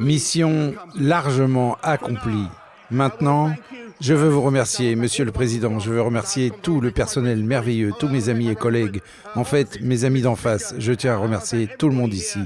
Mission 0.00 0.74
largement 0.98 1.78
accomplie. 1.84 2.48
Maintenant, 2.90 3.54
je 4.00 4.12
veux 4.12 4.28
vous 4.28 4.42
remercier, 4.42 4.96
Monsieur 4.96 5.24
le 5.24 5.30
Président. 5.30 5.78
Je 5.78 5.92
veux 5.92 6.02
remercier 6.02 6.50
tout 6.62 6.80
le 6.80 6.90
personnel 6.90 7.44
merveilleux, 7.44 7.92
tous 8.00 8.08
mes 8.08 8.28
amis 8.28 8.50
et 8.50 8.56
collègues. 8.56 9.02
En 9.36 9.44
fait, 9.44 9.80
mes 9.82 10.02
amis 10.02 10.22
d'en 10.22 10.34
face. 10.34 10.74
Je 10.78 10.92
tiens 10.92 11.12
à 11.12 11.16
remercier 11.16 11.68
tout 11.78 11.88
le 11.88 11.94
monde 11.94 12.12
ici. 12.12 12.40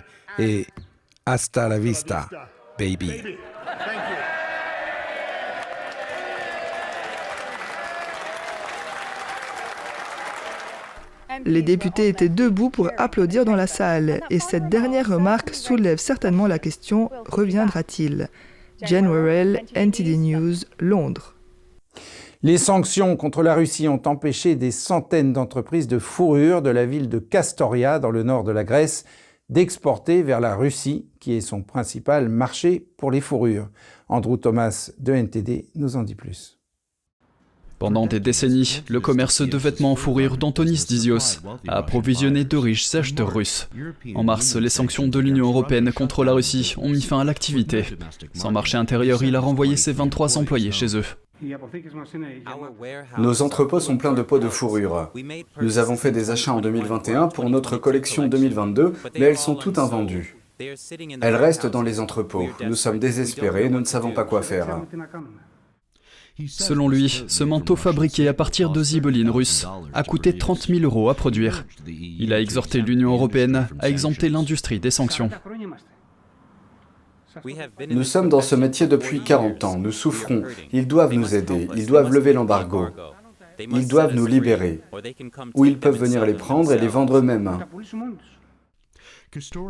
Hasta 1.30 1.68
la 1.68 1.78
vista, 1.78 2.28
baby. 2.76 3.22
Les 11.46 11.62
députés 11.62 12.08
étaient 12.08 12.28
debout 12.28 12.70
pour 12.70 12.90
applaudir 12.98 13.44
dans 13.44 13.54
la 13.54 13.68
salle, 13.68 14.20
et 14.28 14.40
cette 14.40 14.68
dernière 14.68 15.08
remarque 15.08 15.54
soulève 15.54 15.98
certainement 15.98 16.48
la 16.48 16.58
question 16.58 17.10
reviendra-t-il? 17.28 18.28
Jen 18.82 19.06
Worrell, 19.06 19.62
NTD 19.76 20.16
News, 20.16 20.56
Londres. 20.80 21.36
Les 22.42 22.58
sanctions 22.58 23.16
contre 23.16 23.42
la 23.42 23.54
Russie 23.54 23.86
ont 23.86 24.02
empêché 24.06 24.56
des 24.56 24.72
centaines 24.72 25.32
d'entreprises 25.32 25.86
de 25.86 25.98
fourrure 25.98 26.60
de 26.62 26.70
la 26.70 26.86
ville 26.86 27.08
de 27.08 27.18
Castoria, 27.20 28.00
dans 28.00 28.10
le 28.10 28.24
nord 28.24 28.42
de 28.42 28.52
la 28.52 28.64
Grèce, 28.64 29.04
d'exporter 29.50 30.22
vers 30.22 30.40
la 30.40 30.56
Russie, 30.56 31.06
qui 31.18 31.32
est 31.32 31.40
son 31.40 31.62
principal 31.62 32.28
marché 32.28 32.86
pour 32.96 33.10
les 33.10 33.20
fourrures. 33.20 33.68
Andrew 34.08 34.36
Thomas 34.36 34.90
de 34.98 35.12
NTD 35.12 35.68
nous 35.74 35.96
en 35.96 36.02
dit 36.02 36.14
plus. 36.14 36.56
Pendant 37.80 38.06
des 38.06 38.20
décennies, 38.20 38.82
le 38.88 39.00
commerce 39.00 39.40
de 39.40 39.56
vêtements 39.56 39.92
en 39.92 39.96
fourrure 39.96 40.36
d'Antonis 40.36 40.84
Dizios 40.86 41.40
a 41.66 41.78
approvisionné 41.78 42.44
de 42.44 42.56
riches 42.58 42.94
acheteurs 42.94 43.32
russes. 43.32 43.70
En 44.14 44.22
mars, 44.22 44.54
les 44.56 44.68
sanctions 44.68 45.08
de 45.08 45.18
l'Union 45.18 45.46
européenne 45.46 45.90
contre 45.90 46.22
la 46.22 46.32
Russie 46.32 46.74
ont 46.76 46.90
mis 46.90 47.00
fin 47.00 47.20
à 47.20 47.24
l'activité. 47.24 47.84
Sans 48.34 48.50
marché 48.50 48.76
intérieur, 48.76 49.24
il 49.24 49.34
a 49.34 49.40
renvoyé 49.40 49.76
ses 49.76 49.92
23 49.92 50.36
employés 50.36 50.72
chez 50.72 50.94
eux. 50.94 51.04
Nos 53.18 53.42
entrepôts 53.42 53.80
sont 53.80 53.96
pleins 53.96 54.12
de 54.12 54.22
pots 54.22 54.38
de 54.38 54.48
fourrure. 54.48 55.10
Nous 55.60 55.78
avons 55.78 55.96
fait 55.96 56.12
des 56.12 56.30
achats 56.30 56.52
en 56.52 56.60
2021 56.60 57.28
pour 57.28 57.48
notre 57.48 57.76
collection 57.76 58.26
2022, 58.28 58.92
mais 59.14 59.26
elles 59.26 59.38
sont 59.38 59.54
toutes 59.54 59.78
invendues. 59.78 60.36
Elles 60.58 61.36
restent 61.36 61.66
dans 61.66 61.82
les 61.82 62.00
entrepôts. 62.00 62.48
Nous 62.64 62.74
sommes 62.74 62.98
désespérés, 62.98 63.70
nous 63.70 63.80
ne 63.80 63.84
savons 63.86 64.12
pas 64.12 64.24
quoi 64.24 64.42
faire. 64.42 64.82
Selon 66.46 66.88
lui, 66.88 67.24
ce 67.28 67.44
manteau 67.44 67.76
fabriqué 67.76 68.28
à 68.28 68.34
partir 68.34 68.70
de 68.70 68.82
zibeline 68.82 69.30
russe 69.30 69.66
a 69.92 70.02
coûté 70.02 70.36
30 70.36 70.68
000 70.68 70.80
euros 70.80 71.10
à 71.10 71.14
produire. 71.14 71.64
Il 71.86 72.32
a 72.32 72.40
exhorté 72.40 72.80
l'Union 72.80 73.12
européenne 73.12 73.68
à 73.78 73.88
exempter 73.88 74.28
l'industrie 74.28 74.80
des 74.80 74.90
sanctions. 74.90 75.30
Nous 77.90 78.04
sommes 78.04 78.28
dans 78.28 78.40
ce 78.40 78.54
métier 78.54 78.86
depuis 78.86 79.20
40 79.20 79.64
ans, 79.64 79.78
nous 79.78 79.92
souffrons. 79.92 80.42
Ils 80.72 80.86
doivent 80.86 81.14
nous 81.14 81.34
aider, 81.34 81.68
ils 81.76 81.86
doivent 81.86 82.12
lever 82.12 82.32
l'embargo. 82.32 82.88
Ils 83.58 83.88
doivent 83.88 84.14
nous 84.14 84.26
libérer. 84.26 84.80
Ou 85.54 85.64
ils 85.64 85.78
peuvent 85.78 85.98
venir 85.98 86.24
les 86.24 86.34
prendre 86.34 86.72
et 86.72 86.78
les 86.78 86.88
vendre 86.88 87.18
eux-mêmes. 87.18 87.58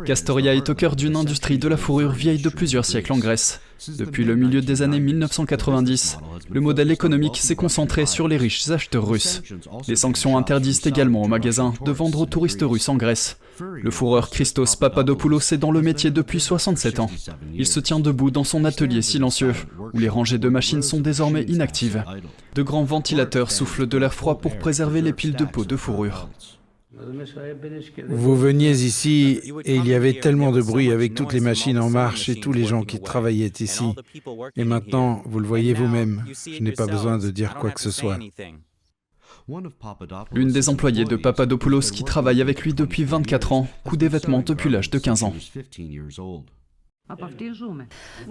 Castoria 0.07 0.55
est 0.55 0.69
au 0.69 0.73
cœur 0.73 0.95
d'une 0.95 1.15
industrie 1.15 1.59
de 1.59 1.67
la 1.67 1.77
fourrure 1.77 2.13
vieille 2.13 2.41
de 2.41 2.49
plusieurs 2.49 2.83
siècles 2.83 3.13
en 3.13 3.19
Grèce. 3.19 3.61
Depuis 3.89 4.23
le 4.23 4.35
milieu 4.35 4.61
des 4.61 4.81
années 4.81 4.99
1990, 4.99 6.17
le 6.49 6.61
modèle 6.61 6.89
économique 6.89 7.37
s'est 7.37 7.55
concentré 7.55 8.07
sur 8.07 8.27
les 8.27 8.37
riches 8.37 8.71
acheteurs 8.71 9.07
russes. 9.07 9.43
Les 9.87 9.95
sanctions 9.95 10.35
interdisent 10.35 10.87
également 10.87 11.21
aux 11.21 11.27
magasins 11.27 11.75
de 11.85 11.91
vendre 11.91 12.21
aux 12.21 12.25
touristes 12.25 12.63
russes 12.63 12.89
en 12.89 12.95
Grèce. 12.95 13.37
Le 13.59 13.91
fourreur 13.91 14.31
Christos 14.31 14.75
Papadopoulos 14.75 15.53
est 15.53 15.59
dans 15.59 15.71
le 15.71 15.83
métier 15.83 16.09
depuis 16.09 16.39
67 16.39 16.99
ans. 16.99 17.11
Il 17.53 17.67
se 17.67 17.79
tient 17.79 17.99
debout 17.99 18.31
dans 18.31 18.43
son 18.43 18.65
atelier 18.65 19.03
silencieux, 19.03 19.53
où 19.93 19.99
les 19.99 20.09
rangées 20.09 20.39
de 20.39 20.49
machines 20.49 20.81
sont 20.81 21.01
désormais 21.01 21.43
inactives. 21.43 22.03
De 22.55 22.63
grands 22.63 22.83
ventilateurs 22.83 23.51
soufflent 23.51 23.85
de 23.85 23.97
l'air 23.99 24.15
froid 24.15 24.39
pour 24.39 24.57
préserver 24.57 25.03
les 25.03 25.13
piles 25.13 25.35
de 25.35 25.45
peau 25.45 25.65
de 25.65 25.75
fourrure. 25.75 26.29
Vous 28.09 28.35
veniez 28.35 28.83
ici 28.83 29.39
et 29.63 29.75
il 29.75 29.87
y 29.87 29.93
avait 29.93 30.19
tellement 30.19 30.51
de 30.51 30.61
bruit 30.61 30.91
avec 30.91 31.13
toutes 31.13 31.31
les 31.31 31.39
machines 31.39 31.79
en 31.79 31.89
marche 31.89 32.27
et 32.27 32.35
tous 32.35 32.51
les 32.51 32.65
gens 32.65 32.83
qui 32.83 32.99
travaillaient 32.99 33.53
ici. 33.59 33.95
Et 34.57 34.65
maintenant, 34.65 35.21
vous 35.25 35.39
le 35.39 35.47
voyez 35.47 35.73
vous-même, 35.73 36.25
je 36.27 36.61
n'ai 36.61 36.73
pas 36.73 36.87
besoin 36.87 37.17
de 37.17 37.29
dire 37.29 37.55
quoi 37.55 37.71
que 37.71 37.79
ce 37.79 37.91
soit. 37.91 38.19
L'une 40.31 40.51
des 40.51 40.69
employées 40.69 41.05
de 41.05 41.15
Papadopoulos 41.15 41.91
qui 41.91 42.03
travaille 42.03 42.41
avec 42.41 42.61
lui 42.61 42.73
depuis 42.73 43.03
24 43.03 43.53
ans 43.53 43.67
coud 43.85 43.99
des 43.99 44.07
vêtements 44.07 44.41
depuis 44.41 44.69
l'âge 44.69 44.89
de 44.89 44.99
15 44.99 45.23
ans. 45.23 45.33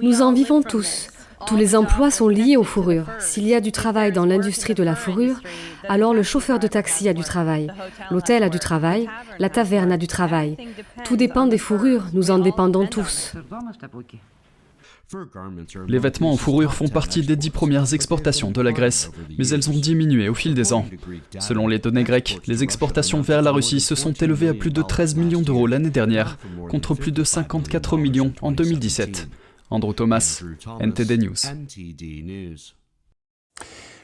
Nous 0.01 0.23
en 0.23 0.33
vivons 0.33 0.63
tous. 0.63 1.09
Tous 1.47 1.57
les 1.57 1.75
emplois 1.75 2.11
sont 2.11 2.29
liés 2.29 2.57
aux 2.57 2.65
fourrures. 2.65 3.07
S'il 3.19 3.47
y 3.47 3.55
a 3.55 3.61
du 3.61 3.73
travail 3.73 4.13
dans 4.13 4.27
l'industrie 4.27 4.75
de 4.75 4.83
la 4.83 4.95
fourrure, 4.95 5.41
alors 5.89 6.13
le 6.13 6.23
chauffeur 6.23 6.59
de 6.59 6.67
taxi 6.67 7.09
a 7.09 7.15
du 7.15 7.23
travail, 7.23 7.73
l'hôtel 8.11 8.43
a 8.43 8.51
du 8.51 8.59
travail, 8.59 9.09
la 9.39 9.49
taverne 9.49 9.93
a 9.93 9.97
du 9.97 10.07
travail. 10.07 10.57
Tout 11.05 11.17
dépend 11.17 11.47
des 11.47 11.59
fourrures, 11.59 12.07
nous 12.13 12.31
en 12.31 12.39
dépendons 12.39 12.87
tous. 12.87 13.33
Les 15.89 15.99
vêtements 15.99 16.33
en 16.33 16.37
fourrure 16.37 16.75
font 16.75 16.89
partie 16.89 17.23
des 17.23 17.37
dix 17.37 17.51
premières 17.51 17.95
exportations 17.95 18.51
de 18.51 18.61
la 18.61 18.73
Grèce, 18.73 19.11
mais 19.39 19.49
elles 19.49 19.69
ont 19.69 19.79
diminué 19.79 20.29
au 20.29 20.35
fil 20.35 20.55
des 20.55 20.73
ans. 20.73 20.87
Selon 21.39 21.67
les 21.67 21.79
données 21.79 22.05
grecques, 22.05 22.39
les 22.47 22.63
exportations 22.63 23.21
vers 23.21 23.43
la 23.43 23.51
Russie 23.51 23.81
se 23.81 23.95
sont 23.95 24.13
élevées 24.13 24.49
à 24.49 24.55
plus 24.55 24.71
de 24.71 24.83
13 24.83 25.17
millions 25.17 25.43
d'euros 25.43 25.67
l'année 25.67 25.91
dernière, 25.91 26.39
contre 26.69 26.95
plus 26.95 27.13
de 27.13 27.25
54 27.25 27.97
millions 27.97 28.33
en 28.41 28.53
2017. 28.53 29.29
Andrew 29.71 29.93
Thomas, 29.93 30.43
NTD 30.81 31.19
News. 31.19 31.37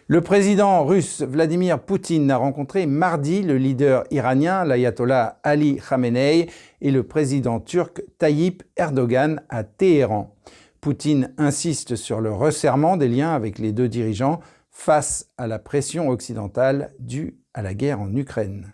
Le 0.09 0.21
président 0.21 0.85
russe 0.85 1.23
Vladimir 1.23 1.81
Poutine 1.81 2.31
a 2.31 2.37
rencontré 2.37 2.87
mardi 2.87 3.43
le 3.43 3.59
leader 3.59 4.05
iranien, 4.13 4.65
l'ayatollah 4.65 5.41
Ali 5.43 5.79
Khamenei, 5.79 6.49
et 6.81 6.91
le 6.93 7.03
président 7.03 7.59
turc 7.59 8.03
Tayyip 8.19 8.63
Erdogan 8.77 9.43
à 9.49 9.65
Téhéran. 9.65 10.33
Poutine 10.87 11.35
insiste 11.37 11.97
sur 11.97 12.21
le 12.21 12.33
resserrement 12.33 12.97
des 12.97 13.09
liens 13.09 13.35
avec 13.35 13.59
les 13.59 13.73
deux 13.73 13.89
dirigeants 13.89 14.39
face 14.71 15.33
à 15.37 15.49
la 15.49 15.59
pression 15.59 16.11
occidentale 16.11 16.95
due 17.01 17.41
à 17.55 17.63
la 17.63 17.75
guerre 17.75 18.01
en 18.01 18.15
Ukraine. 18.15 18.73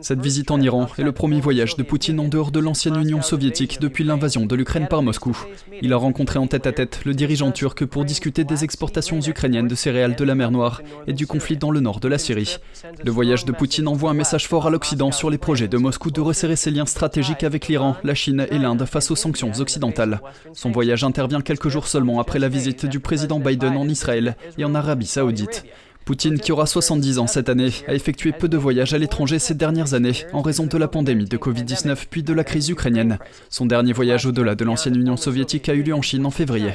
Cette 0.00 0.20
visite 0.20 0.50
en 0.50 0.60
Iran 0.60 0.86
est 0.98 1.02
le 1.02 1.12
premier 1.12 1.40
voyage 1.40 1.76
de 1.76 1.82
Poutine 1.82 2.20
en 2.20 2.28
dehors 2.28 2.50
de 2.50 2.60
l'ancienne 2.60 2.96
Union 2.96 3.20
soviétique 3.20 3.80
depuis 3.80 4.04
l'invasion 4.04 4.46
de 4.46 4.54
l'Ukraine 4.54 4.86
par 4.88 5.02
Moscou. 5.02 5.36
Il 5.82 5.92
a 5.92 5.96
rencontré 5.96 6.38
en 6.38 6.46
tête-à-tête 6.46 7.00
le 7.04 7.14
dirigeant 7.14 7.50
turc 7.50 7.84
pour 7.84 8.04
discuter 8.04 8.44
des 8.44 8.64
exportations 8.64 9.20
ukrainiennes 9.20 9.68
de 9.68 9.74
céréales 9.74 10.16
de 10.16 10.24
la 10.24 10.34
mer 10.34 10.50
Noire 10.50 10.82
et 11.06 11.12
du 11.12 11.26
conflit 11.26 11.56
dans 11.56 11.70
le 11.70 11.80
nord 11.80 12.00
de 12.00 12.08
la 12.08 12.18
Syrie. 12.18 12.58
Le 13.04 13.10
voyage 13.10 13.44
de 13.44 13.52
Poutine 13.52 13.88
envoie 13.88 14.10
un 14.10 14.14
message 14.14 14.46
fort 14.46 14.66
à 14.66 14.70
l'Occident 14.70 15.12
sur 15.12 15.30
les 15.30 15.38
projets 15.38 15.68
de 15.68 15.78
Moscou 15.78 16.10
de 16.10 16.20
resserrer 16.20 16.56
ses 16.56 16.70
liens 16.70 16.86
stratégiques 16.86 17.44
avec 17.44 17.68
l'Iran, 17.68 17.96
la 18.04 18.14
Chine 18.14 18.46
et 18.50 18.58
l'Inde 18.58 18.84
face 18.84 19.10
aux 19.10 19.16
sanctions 19.16 19.52
occidentales. 19.58 20.20
Son 20.52 20.70
voyage 20.70 21.04
intervient 21.04 21.40
quelques 21.40 21.68
jours 21.68 21.88
seulement 21.88 22.20
après 22.20 22.38
la 22.38 22.48
visite 22.48 22.86
du 22.86 23.00
président 23.00 23.40
Biden 23.40 23.76
en 23.76 23.88
Israël 23.88 24.36
et 24.58 24.64
en 24.64 24.74
Arabie 24.74 25.06
saoudite. 25.06 25.64
Poutine, 26.10 26.40
qui 26.40 26.50
aura 26.50 26.66
70 26.66 27.20
ans 27.20 27.28
cette 27.28 27.48
année, 27.48 27.70
a 27.86 27.94
effectué 27.94 28.32
peu 28.32 28.48
de 28.48 28.56
voyages 28.56 28.94
à 28.94 28.98
l'étranger 28.98 29.38
ces 29.38 29.54
dernières 29.54 29.94
années 29.94 30.26
en 30.32 30.42
raison 30.42 30.66
de 30.66 30.76
la 30.76 30.88
pandémie 30.88 31.26
de 31.26 31.36
Covid-19 31.36 32.06
puis 32.10 32.24
de 32.24 32.32
la 32.32 32.42
crise 32.42 32.68
ukrainienne. 32.68 33.20
Son 33.48 33.64
dernier 33.64 33.92
voyage 33.92 34.26
au-delà 34.26 34.56
de 34.56 34.64
l'ancienne 34.64 34.96
Union 34.96 35.16
soviétique 35.16 35.68
a 35.68 35.74
eu 35.74 35.84
lieu 35.84 35.94
en 35.94 36.02
Chine 36.02 36.26
en 36.26 36.32
février. 36.32 36.72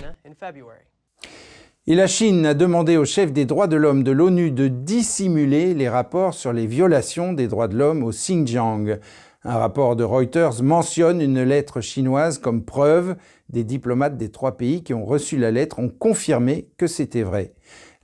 Et 1.86 1.96
la 1.96 2.08
Chine 2.08 2.46
a 2.46 2.54
demandé 2.54 2.96
au 2.96 3.04
chef 3.04 3.34
des 3.34 3.44
droits 3.44 3.68
de 3.68 3.76
l'homme 3.76 4.04
de 4.04 4.12
l'ONU 4.12 4.52
de 4.52 4.70
dissimuler 4.70 5.74
les 5.74 5.90
rapports 5.90 6.34
sur 6.34 6.54
les 6.54 6.66
violations 6.66 7.34
des 7.34 7.50
droits 7.50 7.68
de 7.68 7.78
l'homme 7.78 8.04
au 8.04 8.12
Xinjiang. 8.12 9.00
Un 9.44 9.58
rapport 9.58 9.98
de 9.98 10.06
Reuters 10.06 10.64
mentionne 10.64 11.20
une 11.20 11.44
lettre 11.44 11.82
chinoise 11.82 12.38
comme 12.38 12.64
preuve. 12.64 13.18
Des 13.50 13.66
diplomates 13.66 14.16
des 14.16 14.30
trois 14.30 14.56
pays 14.56 14.82
qui 14.82 14.94
ont 14.94 15.06
reçu 15.06 15.38
la 15.38 15.52
lettre 15.52 15.80
ont 15.80 15.90
confirmé 15.90 16.70
que 16.78 16.88
c'était 16.88 17.24
vrai. 17.24 17.54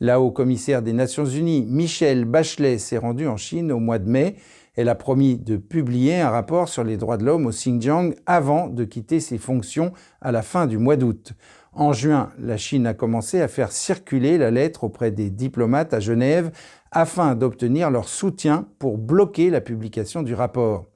La 0.03 0.20
haut-commissaire 0.20 0.81
des 0.81 0.93
Nations 0.93 1.27
Unies, 1.27 1.63
Michelle 1.70 2.25
Bachelet, 2.25 2.79
s'est 2.79 2.98
rendue 2.98 3.27
en 3.27 3.38
Chine 3.38 3.72
au 3.72 3.77
mois 3.77 4.00
de 4.00 4.10
mai. 4.10 4.36
Elle 4.75 4.89
a 4.89 4.96
promis 4.96 5.38
de 5.38 5.58
publier 5.58 6.20
un 6.20 6.31
rapport 6.31 6.70
sur 6.70 6.84
les 6.84 6.98
droits 6.98 7.17
de 7.17 7.24
l'homme 7.24 7.46
au 7.46 7.51
Xinjiang 7.51 8.15
avant 8.25 8.65
de 8.65 8.84
quitter 8.84 9.20
ses 9.20 9.38
fonctions 9.38 9.93
à 10.20 10.31
la 10.31 10.41
fin 10.41 10.65
du 10.65 10.79
mois 10.79 10.96
d'août. 10.96 11.34
En 11.74 11.93
juin, 11.93 12.31
la 12.39 12.58
Chine 12.58 12.88
a 12.88 12.96
commencé 12.96 13.41
à 13.41 13.48
faire 13.48 13.72
circuler 13.72 14.39
la 14.39 14.50
lettre 14.50 14.86
auprès 14.86 15.12
des 15.12 15.29
diplomates 15.29 15.93
à 15.93 16.00
Genève 16.00 16.50
afin 16.91 17.36
d'obtenir 17.36 17.91
leur 17.91 18.10
soutien 18.10 18.65
pour 18.79 18.98
bloquer 18.98 19.51
la 19.51 19.62
publication 19.62 20.24
du 20.24 20.34
rapport. 20.34 20.88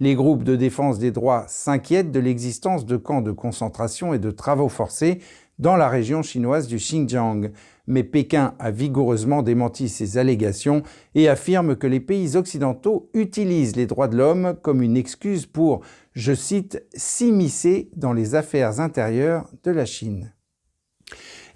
Les 0.00 0.16
groupes 0.16 0.42
de 0.42 0.56
défense 0.56 0.98
des 0.98 1.12
droits 1.12 1.44
s'inquiètent 1.46 2.10
de 2.10 2.20
l'existence 2.20 2.86
de 2.86 2.96
camps 2.96 3.22
de 3.22 3.30
concentration 3.30 4.14
et 4.14 4.18
de 4.18 4.32
travaux 4.32 4.68
forcés 4.68 5.20
dans 5.58 5.76
la 5.76 5.88
région 5.88 6.22
chinoise 6.22 6.68
du 6.68 6.76
Xinjiang. 6.76 7.50
Mais 7.88 8.04
Pékin 8.04 8.54
a 8.58 8.70
vigoureusement 8.70 9.42
démenti 9.42 9.88
ces 9.88 10.18
allégations 10.18 10.82
et 11.14 11.28
affirme 11.28 11.74
que 11.74 11.86
les 11.86 12.00
pays 12.00 12.36
occidentaux 12.36 13.08
utilisent 13.14 13.76
les 13.76 13.86
droits 13.86 14.08
de 14.08 14.16
l'homme 14.16 14.54
comme 14.62 14.82
une 14.82 14.96
excuse 14.96 15.46
pour, 15.46 15.80
je 16.12 16.34
cite, 16.34 16.84
s'immiscer 16.94 17.88
dans 17.96 18.12
les 18.12 18.34
affaires 18.34 18.78
intérieures 18.78 19.50
de 19.64 19.70
la 19.70 19.86
Chine. 19.86 20.34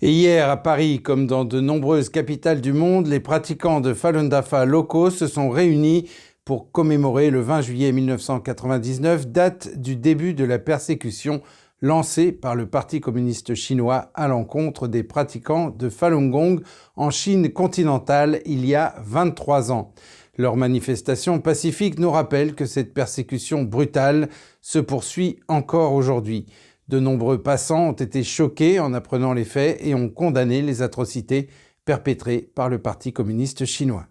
Et 0.00 0.10
hier, 0.10 0.48
à 0.48 0.56
Paris, 0.56 1.02
comme 1.02 1.26
dans 1.26 1.44
de 1.44 1.60
nombreuses 1.60 2.08
capitales 2.08 2.62
du 2.62 2.72
monde, 2.72 3.06
les 3.06 3.20
pratiquants 3.20 3.82
de 3.82 3.92
Falun 3.92 4.24
Dafa 4.24 4.64
locaux 4.64 5.10
se 5.10 5.26
sont 5.26 5.50
réunis 5.50 6.08
pour 6.46 6.72
commémorer 6.72 7.30
le 7.30 7.40
20 7.40 7.60
juillet 7.60 7.92
1999, 7.92 9.28
date 9.28 9.78
du 9.78 9.96
début 9.96 10.34
de 10.34 10.44
la 10.44 10.58
persécution 10.58 11.42
lancée 11.82 12.32
par 12.32 12.54
le 12.54 12.66
Parti 12.66 13.00
communiste 13.00 13.54
chinois 13.54 14.10
à 14.14 14.28
l'encontre 14.28 14.88
des 14.88 15.02
pratiquants 15.02 15.68
de 15.68 15.90
Falun 15.90 16.28
Gong 16.28 16.60
en 16.96 17.10
Chine 17.10 17.52
continentale 17.52 18.40
il 18.46 18.64
y 18.64 18.74
a 18.74 18.94
23 19.04 19.72
ans. 19.72 19.92
Leur 20.38 20.56
manifestation 20.56 21.40
pacifique 21.40 21.98
nous 21.98 22.10
rappelle 22.10 22.54
que 22.54 22.64
cette 22.64 22.94
persécution 22.94 23.64
brutale 23.64 24.30
se 24.62 24.78
poursuit 24.78 25.40
encore 25.48 25.92
aujourd'hui. 25.92 26.46
De 26.88 27.00
nombreux 27.00 27.42
passants 27.42 27.88
ont 27.88 27.92
été 27.92 28.22
choqués 28.22 28.80
en 28.80 28.94
apprenant 28.94 29.34
les 29.34 29.44
faits 29.44 29.78
et 29.82 29.94
ont 29.94 30.08
condamné 30.08 30.62
les 30.62 30.82
atrocités 30.82 31.48
perpétrées 31.84 32.50
par 32.54 32.68
le 32.68 32.78
Parti 32.78 33.12
communiste 33.12 33.64
chinois. 33.64 34.06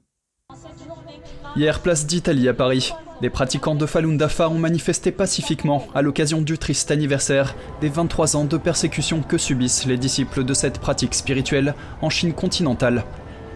Hier, 1.56 1.82
place 1.82 2.06
d'Italie 2.06 2.48
à 2.48 2.54
Paris. 2.54 2.94
Des 3.22 3.30
pratiquants 3.30 3.76
de 3.76 3.86
Falun 3.86 4.16
Dafa 4.16 4.50
ont 4.50 4.58
manifesté 4.58 5.12
pacifiquement 5.12 5.86
à 5.94 6.02
l'occasion 6.02 6.42
du 6.42 6.58
triste 6.58 6.90
anniversaire 6.90 7.56
des 7.80 7.88
23 7.88 8.36
ans 8.36 8.46
de 8.46 8.58
persécution 8.58 9.22
que 9.22 9.38
subissent 9.38 9.86
les 9.86 9.98
disciples 9.98 10.44
de 10.44 10.56
cette 10.56 10.80
pratique 10.80 11.14
spirituelle 11.14 11.76
en 12.02 12.10
Chine 12.10 12.34
continentale. 12.34 13.04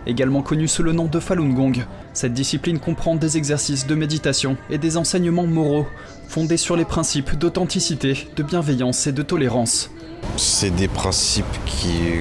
Également 0.05 0.43
connue 0.43 0.67
sous 0.67 0.83
le 0.83 0.91
nom 0.91 1.05
de 1.05 1.19
Falun 1.19 1.49
Gong, 1.49 1.83
cette 2.13 2.33
discipline 2.33 2.77
comprend 2.77 3.15
des 3.15 3.37
exercices 3.37 3.87
de 3.87 3.95
méditation 3.95 4.55
et 4.69 4.77
des 4.77 4.97
enseignements 4.97 5.47
moraux 5.47 5.87
fondés 6.27 6.57
sur 6.57 6.75
les 6.75 6.85
principes 6.85 7.35
d'authenticité, 7.35 8.27
de 8.35 8.43
bienveillance 8.43 9.07
et 9.07 9.13
de 9.13 9.23
tolérance. 9.23 9.89
C'est 10.37 10.69
des 10.69 10.87
principes 10.87 11.45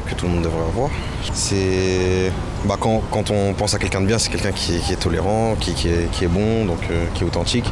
que 0.06 0.14
tout 0.14 0.26
le 0.26 0.32
monde 0.32 0.44
devrait 0.44 0.66
avoir. 0.66 0.90
C'est 1.32 2.30
bah, 2.64 2.76
quand, 2.80 3.30
on 3.30 3.52
pense 3.54 3.74
à 3.74 3.78
quelqu'un 3.78 4.00
de 4.00 4.06
bien, 4.06 4.18
c'est 4.18 4.30
quelqu'un 4.30 4.52
qui, 4.52 4.76
est 4.76 5.00
tolérant, 5.00 5.56
qui, 5.56 5.70
est, 5.88 6.28
bon, 6.28 6.64
donc 6.64 6.78
euh, 6.90 7.04
qui 7.14 7.22
est 7.22 7.26
authentique. 7.26 7.66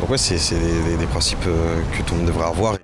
Donc 0.00 0.10
ouais, 0.10 0.18
c'est 0.18 0.36
des, 0.36 1.06
principes 1.06 1.46
euh, 1.46 1.80
que 1.96 2.02
tout 2.02 2.14
le 2.14 2.20
monde 2.20 2.26
devrait 2.28 2.46
avoir. 2.46 2.76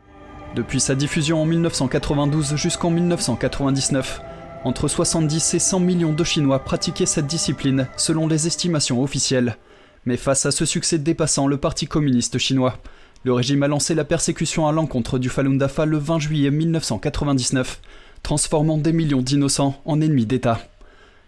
Depuis 0.54 0.80
sa 0.80 0.94
diffusion 0.94 1.42
en 1.42 1.46
1992 1.46 2.56
jusqu'en 2.56 2.90
1999, 2.90 4.20
entre 4.64 4.88
70 4.88 5.54
et 5.54 5.58
100 5.58 5.80
millions 5.80 6.12
de 6.12 6.24
Chinois 6.24 6.60
pratiquaient 6.60 7.06
cette 7.06 7.26
discipline 7.26 7.88
selon 7.96 8.28
les 8.28 8.46
estimations 8.46 9.02
officielles. 9.02 9.56
Mais 10.04 10.16
face 10.16 10.46
à 10.46 10.50
ce 10.50 10.64
succès 10.64 10.98
dépassant 10.98 11.46
le 11.46 11.56
Parti 11.56 11.86
communiste 11.86 12.38
chinois, 12.38 12.78
le 13.24 13.32
régime 13.32 13.62
a 13.62 13.68
lancé 13.68 13.94
la 13.94 14.04
persécution 14.04 14.66
à 14.66 14.72
l'encontre 14.72 15.18
du 15.18 15.28
Falun 15.28 15.54
Dafa 15.54 15.86
le 15.86 15.96
20 15.96 16.18
juillet 16.18 16.50
1999, 16.50 17.80
transformant 18.24 18.78
des 18.78 18.92
millions 18.92 19.22
d'innocents 19.22 19.80
en 19.84 20.00
ennemis 20.00 20.26
d'État. 20.26 20.60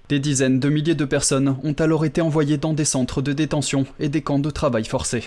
Des 0.09 0.19
dizaines 0.19 0.61
de 0.61 0.69
milliers 0.69 0.97
de 0.97 1.05
personnes 1.05 1.57
ont 1.63 1.73
alors 1.79 2.05
été 2.05 2.21
envoyées 2.21 2.59
dans 2.59 2.75
des 2.75 2.85
centres 2.85 3.23
de 3.23 3.33
détention 3.33 3.87
et 4.01 4.09
des 4.09 4.23
camps 4.23 4.41
de 4.41 4.51
travail 4.51 4.85
forcés. 4.85 5.23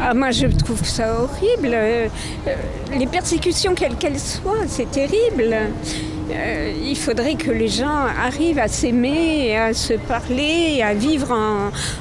Ah, 0.00 0.14
moi, 0.14 0.30
je 0.30 0.46
trouve 0.46 0.82
ça 0.84 1.20
horrible. 1.20 1.70
Euh, 1.72 2.08
euh, 2.48 2.54
les 2.98 3.06
persécutions, 3.06 3.74
quelles 3.74 3.96
qu'elles 3.96 4.18
soient, 4.18 4.66
c'est 4.66 4.90
terrible. 4.90 5.54
Euh, 6.32 6.72
il 6.82 6.96
faudrait 6.96 7.36
que 7.36 7.50
les 7.50 7.68
gens 7.68 8.06
arrivent 8.20 8.58
à 8.58 8.68
s'aimer, 8.68 9.56
à 9.56 9.74
se 9.74 9.92
parler, 9.94 10.82
à 10.82 10.94
vivre 10.94 11.32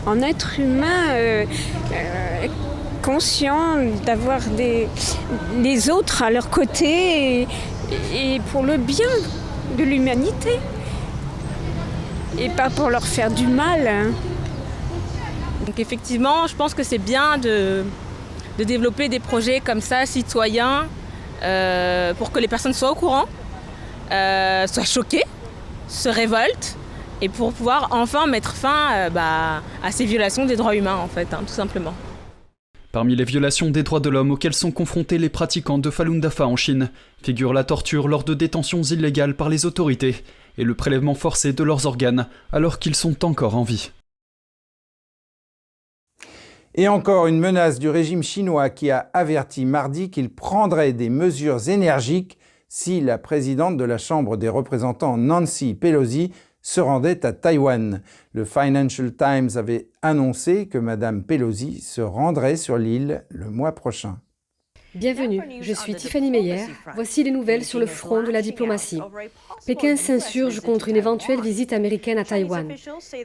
en 0.08 0.22
être 0.22 0.60
humain 0.60 1.46
conscient 3.04 3.78
d'avoir 4.06 4.40
les 5.62 5.90
autres 5.90 6.24
à 6.24 6.32
leur 6.32 6.50
côté 6.50 7.48
et, 8.14 8.42
pour 8.52 8.64
le 8.64 8.78
bien 8.78 9.14
de 9.78 9.84
l'humanité 9.84 10.60
et 12.40 12.50
pas 12.50 12.70
pour 12.70 12.90
leur 12.90 13.06
faire 13.06 13.30
du 13.30 13.46
mal. 13.46 13.88
Hein. 13.88 14.12
Donc 15.66 15.80
effectivement, 15.80 16.48
je 16.48 16.56
pense 16.56 16.74
que 16.74 16.84
c'est 16.84 16.98
bien 16.98 17.38
de, 17.38 17.84
développer 18.58 19.10
des 19.10 19.20
projets 19.20 19.60
comme 19.60 19.82
ça, 19.82 20.06
citoyens, 20.06 20.88
euh, 21.44 22.14
pour 22.14 22.32
que 22.32 22.40
les 22.40 22.48
personnes 22.48 22.74
soient 22.74 22.92
au 22.92 22.96
courant, 22.96 23.26
euh, 24.12 24.66
soient 24.68 24.86
choquées, 24.86 25.26
se 25.88 26.10
révoltent, 26.10 26.78
et 27.22 27.30
pour 27.30 27.54
pouvoir 27.54 27.90
enfin 27.92 28.28
mettre 28.28 28.54
fin 28.54 28.94
euh, 28.94 29.10
bah, 29.10 29.62
à 29.84 29.92
ces 29.92 30.06
violations 30.06 30.46
des 30.46 30.56
droits 30.56 30.76
humains, 30.76 30.98
en 30.98 31.08
fait, 31.08 31.34
hein, 31.34 31.42
tout 31.46 31.54
simplement. 31.54 31.94
Parmi 32.94 33.16
les 33.16 33.24
violations 33.24 33.72
des 33.72 33.82
droits 33.82 34.00
de 34.00 34.10
l'homme 34.10 34.30
auxquelles 34.30 34.54
sont 34.54 34.70
confrontés 34.70 35.18
les 35.18 35.30
pratiquants 35.30 35.80
de 35.80 35.90
Falun 35.90 36.20
Dafa 36.20 36.46
en 36.46 36.56
Chine 36.56 36.92
figure 37.24 37.52
la 37.52 37.64
torture 37.64 38.08
lors 38.08 38.24
de 38.24 38.36
détentions 38.36 38.84
illégales 38.84 39.36
par 39.36 39.50
les 39.50 39.66
autorités 39.66 40.18
et 40.60 40.64
le 40.64 40.76
prélèvement 40.76 41.16
forcé 41.16 41.54
de 41.54 41.64
leurs 41.64 41.88
organes 41.88 42.28
alors 42.52 42.78
qu'ils 42.78 42.94
sont 42.94 43.26
encore 43.26 43.56
en 43.56 43.64
vie. 43.64 43.90
Et 46.76 46.88
encore 46.88 47.26
une 47.26 47.40
menace 47.40 47.80
du 47.80 47.90
régime 47.90 48.22
chinois 48.22 48.70
qui 48.70 48.92
a 48.92 49.10
averti 49.14 49.66
mardi 49.66 50.12
qu'il 50.12 50.30
prendrait 50.30 50.94
des 50.94 51.10
mesures 51.10 51.70
énergiques 51.70 52.38
si 52.70 53.02
la 53.02 53.18
présidente 53.18 53.76
de 53.76 53.86
la 53.86 53.98
Chambre 53.98 54.38
des 54.38 54.50
représentants 54.50 55.18
Nancy 55.18 55.74
Pelosi 55.74 56.32
se 56.64 56.82
rendait 56.82 57.24
à 57.26 57.34
Taïwan. 57.34 58.02
Le 58.34 58.46
Financial 58.46 59.14
Times 59.14 59.50
avait 59.56 59.90
annoncé 60.02 60.68
que 60.68 60.80
Mme 60.80 61.24
Pelosi 61.24 61.82
se 61.82 62.02
rendrait 62.02 62.56
sur 62.56 62.80
l'île 62.80 63.26
le 63.30 63.52
mois 63.52 63.76
prochain. 63.76 64.20
Bienvenue, 64.96 65.42
je 65.62 65.74
suis 65.74 65.96
Tiffany 65.96 66.30
Meyer. 66.30 66.66
Voici 66.94 67.24
les 67.24 67.32
nouvelles 67.32 67.66
sur 67.66 67.80
le 67.80 67.88
front 67.88 68.22
de 68.22 68.30
la 68.30 68.44
diplomatie. 68.44 69.02
Pékin 69.66 69.96
s'insurge 69.96 70.60
contre 70.60 70.88
une 70.88 70.96
éventuelle 70.96 71.42
visite 71.42 71.74
américaine 71.74 72.20
à 72.20 72.24
Taïwan. 72.24 72.72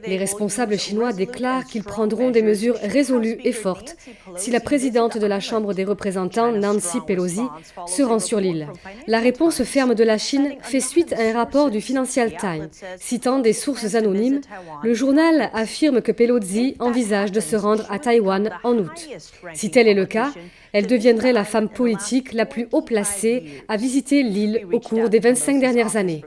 Les 0.07 0.17
responsables 0.17 0.79
chinois 0.79 1.13
déclarent 1.13 1.65
qu'ils 1.65 1.83
prendront 1.83 2.31
des 2.31 2.41
mesures 2.41 2.77
résolues 2.81 3.37
et 3.43 3.51
fortes 3.51 3.97
si 4.35 4.49
la 4.49 4.59
présidente 4.59 5.19
de 5.19 5.27
la 5.27 5.39
Chambre 5.39 5.75
des 5.75 5.85
représentants, 5.85 6.51
Nancy 6.51 6.99
Pelosi, 7.05 7.43
se 7.85 8.01
rend 8.01 8.19
sur 8.19 8.39
l'île. 8.39 8.67
La 9.05 9.19
réponse 9.19 9.61
ferme 9.63 9.93
de 9.93 10.03
la 10.03 10.17
Chine 10.17 10.55
fait 10.61 10.79
suite 10.79 11.13
à 11.13 11.21
un 11.21 11.33
rapport 11.33 11.69
du 11.69 11.81
Financial 11.81 12.31
Times. 12.35 12.69
Citant 12.97 13.39
des 13.39 13.53
sources 13.53 13.93
anonymes, 13.93 14.41
le 14.81 14.93
journal 14.95 15.51
affirme 15.53 16.01
que 16.01 16.11
Pelosi 16.11 16.75
envisage 16.79 17.31
de 17.31 17.39
se 17.39 17.55
rendre 17.55 17.85
à 17.91 17.99
Taïwan 17.99 18.49
en 18.63 18.77
août. 18.77 19.07
Si 19.53 19.69
tel 19.69 19.87
est 19.87 19.93
le 19.93 20.05
cas, 20.05 20.31
elle 20.71 20.87
deviendrait 20.87 21.33
la 21.33 21.45
femme 21.59 21.67
politique 21.67 22.31
la 22.31 22.45
plus 22.45 22.69
haut 22.71 22.81
placée 22.81 23.63
à 23.67 23.75
visiter 23.75 24.23
l'île 24.23 24.65
au 24.71 24.79
cours 24.79 25.09
des 25.09 25.19
25 25.19 25.59
dernières 25.59 25.97
années. 25.97 26.23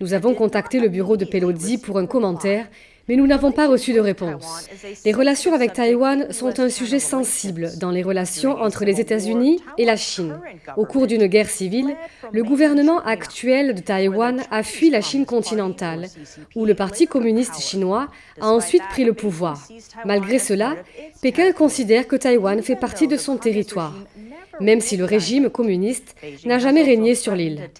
Nous 0.00 0.14
avons 0.14 0.34
contacté 0.34 0.80
le 0.80 0.88
bureau 0.88 1.16
de 1.16 1.24
Pelosi 1.24 1.78
pour 1.78 1.96
un 1.96 2.06
commentaire 2.06 2.66
mais 3.08 3.16
nous 3.16 3.26
n'avons 3.26 3.52
pas 3.52 3.66
reçu 3.66 3.94
de 3.94 4.00
réponse. 4.00 4.68
Les 5.04 5.12
relations 5.12 5.54
avec 5.54 5.72
Taïwan 5.72 6.30
sont 6.30 6.60
un 6.60 6.68
sujet 6.68 6.98
sensible 6.98 7.70
dans 7.78 7.90
les 7.90 8.02
relations 8.02 8.60
entre 8.60 8.84
les 8.84 9.00
États-Unis 9.00 9.60
et 9.78 9.86
la 9.86 9.96
Chine. 9.96 10.38
Au 10.76 10.84
cours 10.84 11.06
d'une 11.06 11.26
guerre 11.26 11.48
civile, 11.48 11.96
le 12.32 12.44
gouvernement 12.44 13.00
actuel 13.00 13.74
de 13.74 13.80
Taïwan 13.80 14.42
a 14.50 14.62
fui 14.62 14.90
la 14.90 15.00
Chine 15.00 15.24
continentale, 15.24 16.06
où 16.54 16.66
le 16.66 16.74
Parti 16.74 17.06
communiste 17.06 17.60
chinois 17.60 18.08
a 18.40 18.48
ensuite 18.48 18.86
pris 18.90 19.04
le 19.04 19.14
pouvoir. 19.14 19.66
Malgré 20.04 20.38
cela, 20.38 20.76
Pékin 21.22 21.52
considère 21.52 22.06
que 22.06 22.16
Taïwan 22.16 22.62
fait 22.62 22.76
partie 22.76 23.08
de 23.08 23.16
son 23.16 23.38
territoire. 23.38 23.94
Même 24.60 24.80
si 24.80 24.96
le 24.96 25.04
régime 25.04 25.50
communiste 25.50 26.14
n'a 26.44 26.58
jamais 26.58 26.82
régné 26.82 27.14
sur 27.14 27.34
l'île. 27.34 27.70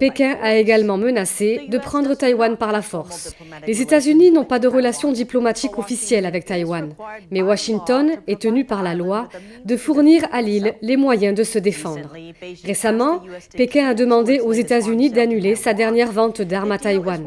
Pékin 0.00 0.36
a 0.42 0.56
également 0.56 0.98
menacé 0.98 1.62
de 1.68 1.78
prendre 1.78 2.14
Taïwan 2.14 2.56
par 2.56 2.72
la 2.72 2.82
force. 2.82 3.34
Les 3.66 3.82
États-Unis 3.82 4.30
n'ont 4.30 4.44
pas 4.44 4.58
de 4.58 4.68
relations 4.68 5.12
diplomatiques 5.12 5.78
officielles 5.78 6.26
avec 6.26 6.44
Taïwan, 6.44 6.94
mais 7.30 7.42
Washington 7.42 8.12
est 8.26 8.40
tenu 8.40 8.64
par 8.64 8.82
la 8.82 8.94
loi 8.94 9.28
de 9.64 9.76
fournir 9.76 10.26
à 10.32 10.42
l'île 10.42 10.74
les 10.82 10.96
moyens 10.96 11.34
de 11.34 11.42
se 11.42 11.58
défendre. 11.58 12.12
Récemment, 12.64 13.22
Pékin 13.56 13.88
a 13.88 13.94
demandé 13.94 14.40
aux 14.40 14.52
États-Unis 14.52 15.10
d'annuler 15.10 15.54
sa 15.54 15.74
dernière 15.74 16.12
vente 16.12 16.42
d'armes 16.42 16.72
à 16.72 16.78
Taïwan. 16.78 17.26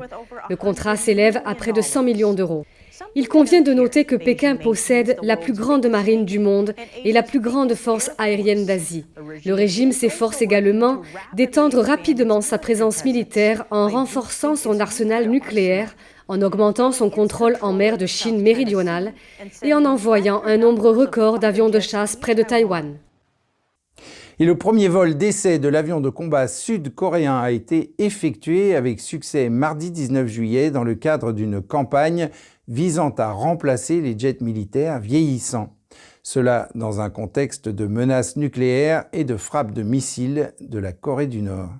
Le 0.50 0.56
contrat 0.56 0.96
s'élève 0.96 1.42
à 1.46 1.56
près 1.56 1.74
de 1.74 1.82
100 1.82 2.04
millions 2.04 2.34
d'euros. 2.34 2.66
Il 3.16 3.28
convient 3.28 3.62
de 3.62 3.74
noter 3.74 4.06
que 4.06 4.16
Pékin 4.16 4.56
possède 4.56 5.18
la 5.22 5.38
plus 5.38 5.54
grande 5.54 5.88
marine 5.88 6.26
du 6.26 6.40
monde 6.40 6.74
et 7.04 7.12
la 7.12 7.24
plus 7.24 7.40
grande 7.40 7.74
force 7.76 8.12
aérienne 8.18 8.66
d'Asie. 8.66 9.06
Le 9.46 9.54
régime 9.54 9.92
s'efforce 9.92 10.42
également 10.42 11.02
d'étendre 11.34 11.80
rapidement 11.80 12.42
sa 12.42 12.58
présence 12.58 13.06
militaire 13.06 13.66
en 13.72 13.88
renforçant 13.88 14.56
son 14.56 14.80
arsenal 14.80 15.30
nucléaire, 15.30 15.96
en 16.28 16.42
augmentant 16.42 16.92
son 16.92 17.10
contrôle 17.10 17.58
en 17.62 17.74
mer 17.74 17.98
de 17.98 18.06
Chine 18.06 18.42
méridionale 18.42 19.14
et 19.64 19.74
en 19.74 19.86
envoyant 19.86 20.44
un 20.46 20.58
nombre 20.58 20.92
record 20.92 21.40
d'avions 21.40 21.70
de 21.70 21.80
chasse 21.80 22.16
près 22.16 22.36
de 22.36 22.44
Taïwan. 22.44 22.98
Et 24.42 24.46
le 24.46 24.58
premier 24.58 24.88
vol 24.88 25.18
d'essai 25.18 25.60
de 25.60 25.68
l'avion 25.68 26.00
de 26.00 26.10
combat 26.10 26.48
sud-coréen 26.48 27.38
a 27.38 27.52
été 27.52 27.94
effectué 27.98 28.74
avec 28.74 29.02
succès 29.02 29.50
mardi 29.50 29.92
19 29.92 30.28
juillet 30.28 30.72
dans 30.72 30.86
le 30.86 30.96
cadre 30.96 31.34
d'une 31.34 31.62
campagne 31.62 32.30
visant 32.70 33.10
à 33.18 33.32
remplacer 33.32 34.00
les 34.00 34.18
jets 34.18 34.38
militaires 34.40 35.00
vieillissants. 35.00 35.76
Cela 36.24 36.70
dans 36.76 37.02
un 37.02 37.10
contexte 37.10 37.68
de 37.68 37.88
menaces 37.88 38.38
nucléaires 38.38 39.06
et 39.12 39.24
de 39.24 39.36
frappes 39.36 39.74
de 39.74 39.82
missiles 39.82 40.54
de 40.62 40.80
la 40.80 40.94
Corée 40.94 41.28
du 41.28 41.42
Nord. 41.42 41.72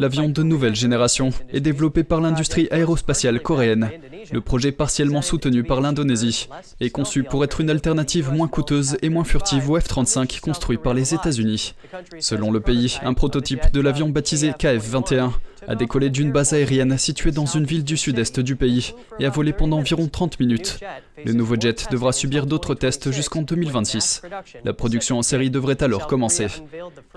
L'avion 0.00 0.28
de 0.28 0.42
nouvelle 0.42 0.74
génération 0.74 1.30
est 1.52 1.60
développé 1.60 2.02
par 2.02 2.20
l'industrie 2.20 2.66
aérospatiale 2.72 3.40
coréenne. 3.40 3.88
Le 4.32 4.40
projet 4.40 4.72
partiellement 4.72 5.22
soutenu 5.22 5.62
par 5.62 5.80
l'Indonésie 5.80 6.48
est 6.80 6.90
conçu 6.90 7.22
pour 7.22 7.44
être 7.44 7.60
une 7.60 7.70
alternative 7.70 8.32
moins 8.32 8.48
coûteuse 8.48 8.98
et 9.00 9.10
moins 9.10 9.22
furtive 9.22 9.70
au 9.70 9.78
F-35 9.78 10.40
construit 10.40 10.78
par 10.78 10.92
les 10.92 11.14
États-Unis. 11.14 11.76
Selon 12.18 12.50
le 12.50 12.58
pays, 12.58 12.98
un 13.04 13.14
prototype 13.14 13.70
de 13.72 13.80
l'avion 13.80 14.08
baptisé 14.08 14.50
KF-21 14.50 15.30
a 15.68 15.74
décollé 15.74 16.10
d'une 16.10 16.32
base 16.32 16.52
aérienne 16.52 16.96
située 16.98 17.32
dans 17.32 17.46
une 17.46 17.64
ville 17.64 17.84
du 17.84 17.96
sud-est 17.96 18.40
du 18.40 18.56
pays 18.56 18.94
et 19.18 19.26
a 19.26 19.30
volé 19.30 19.52
pendant 19.52 19.78
environ 19.78 20.08
30 20.08 20.40
minutes. 20.40 20.80
Le 21.24 21.32
nouveau 21.32 21.56
jet 21.58 21.86
devra 21.90 22.12
subir 22.12 22.46
d'autres 22.46 22.74
tests 22.74 23.10
jusqu'en 23.10 23.42
2026. 23.42 24.22
La 24.64 24.72
production 24.72 25.18
en 25.18 25.22
série 25.22 25.50
devrait 25.50 25.82
alors 25.82 26.06
commencer. 26.06 26.48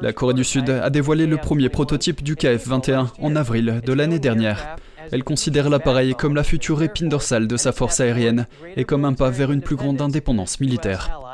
La 0.01 0.13
Corée 0.13 0.33
du 0.33 0.43
Sud 0.43 0.69
a 0.69 0.89
dévoilé 0.89 1.25
le 1.27 1.37
premier 1.37 1.69
prototype 1.69 2.23
du 2.23 2.35
KF-21 2.35 3.07
en 3.19 3.35
avril 3.35 3.81
de 3.85 3.93
l'année 3.93 4.19
dernière. 4.19 4.75
Elle 5.11 5.23
considère 5.23 5.69
l'appareil 5.69 6.13
comme 6.13 6.35
la 6.35 6.43
future 6.43 6.83
épine 6.83 7.09
dorsale 7.09 7.47
de 7.47 7.57
sa 7.57 7.71
force 7.71 7.99
aérienne 7.99 8.45
et 8.75 8.83
comme 8.83 9.05
un 9.05 9.13
pas 9.13 9.29
vers 9.29 9.51
une 9.51 9.61
plus 9.61 9.75
grande 9.75 10.01
indépendance 10.01 10.59
militaire. 10.59 11.28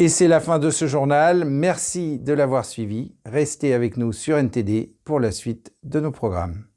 Et 0.00 0.08
c'est 0.08 0.28
la 0.28 0.40
fin 0.40 0.58
de 0.58 0.70
ce 0.70 0.86
journal. 0.86 1.44
Merci 1.44 2.18
de 2.18 2.32
l'avoir 2.32 2.64
suivi. 2.64 3.12
Restez 3.26 3.74
avec 3.74 3.98
nous 3.98 4.14
sur 4.14 4.38
NTD 4.38 4.94
pour 5.04 5.20
la 5.20 5.30
suite 5.30 5.74
de 5.82 6.00
nos 6.00 6.10
programmes. 6.10 6.69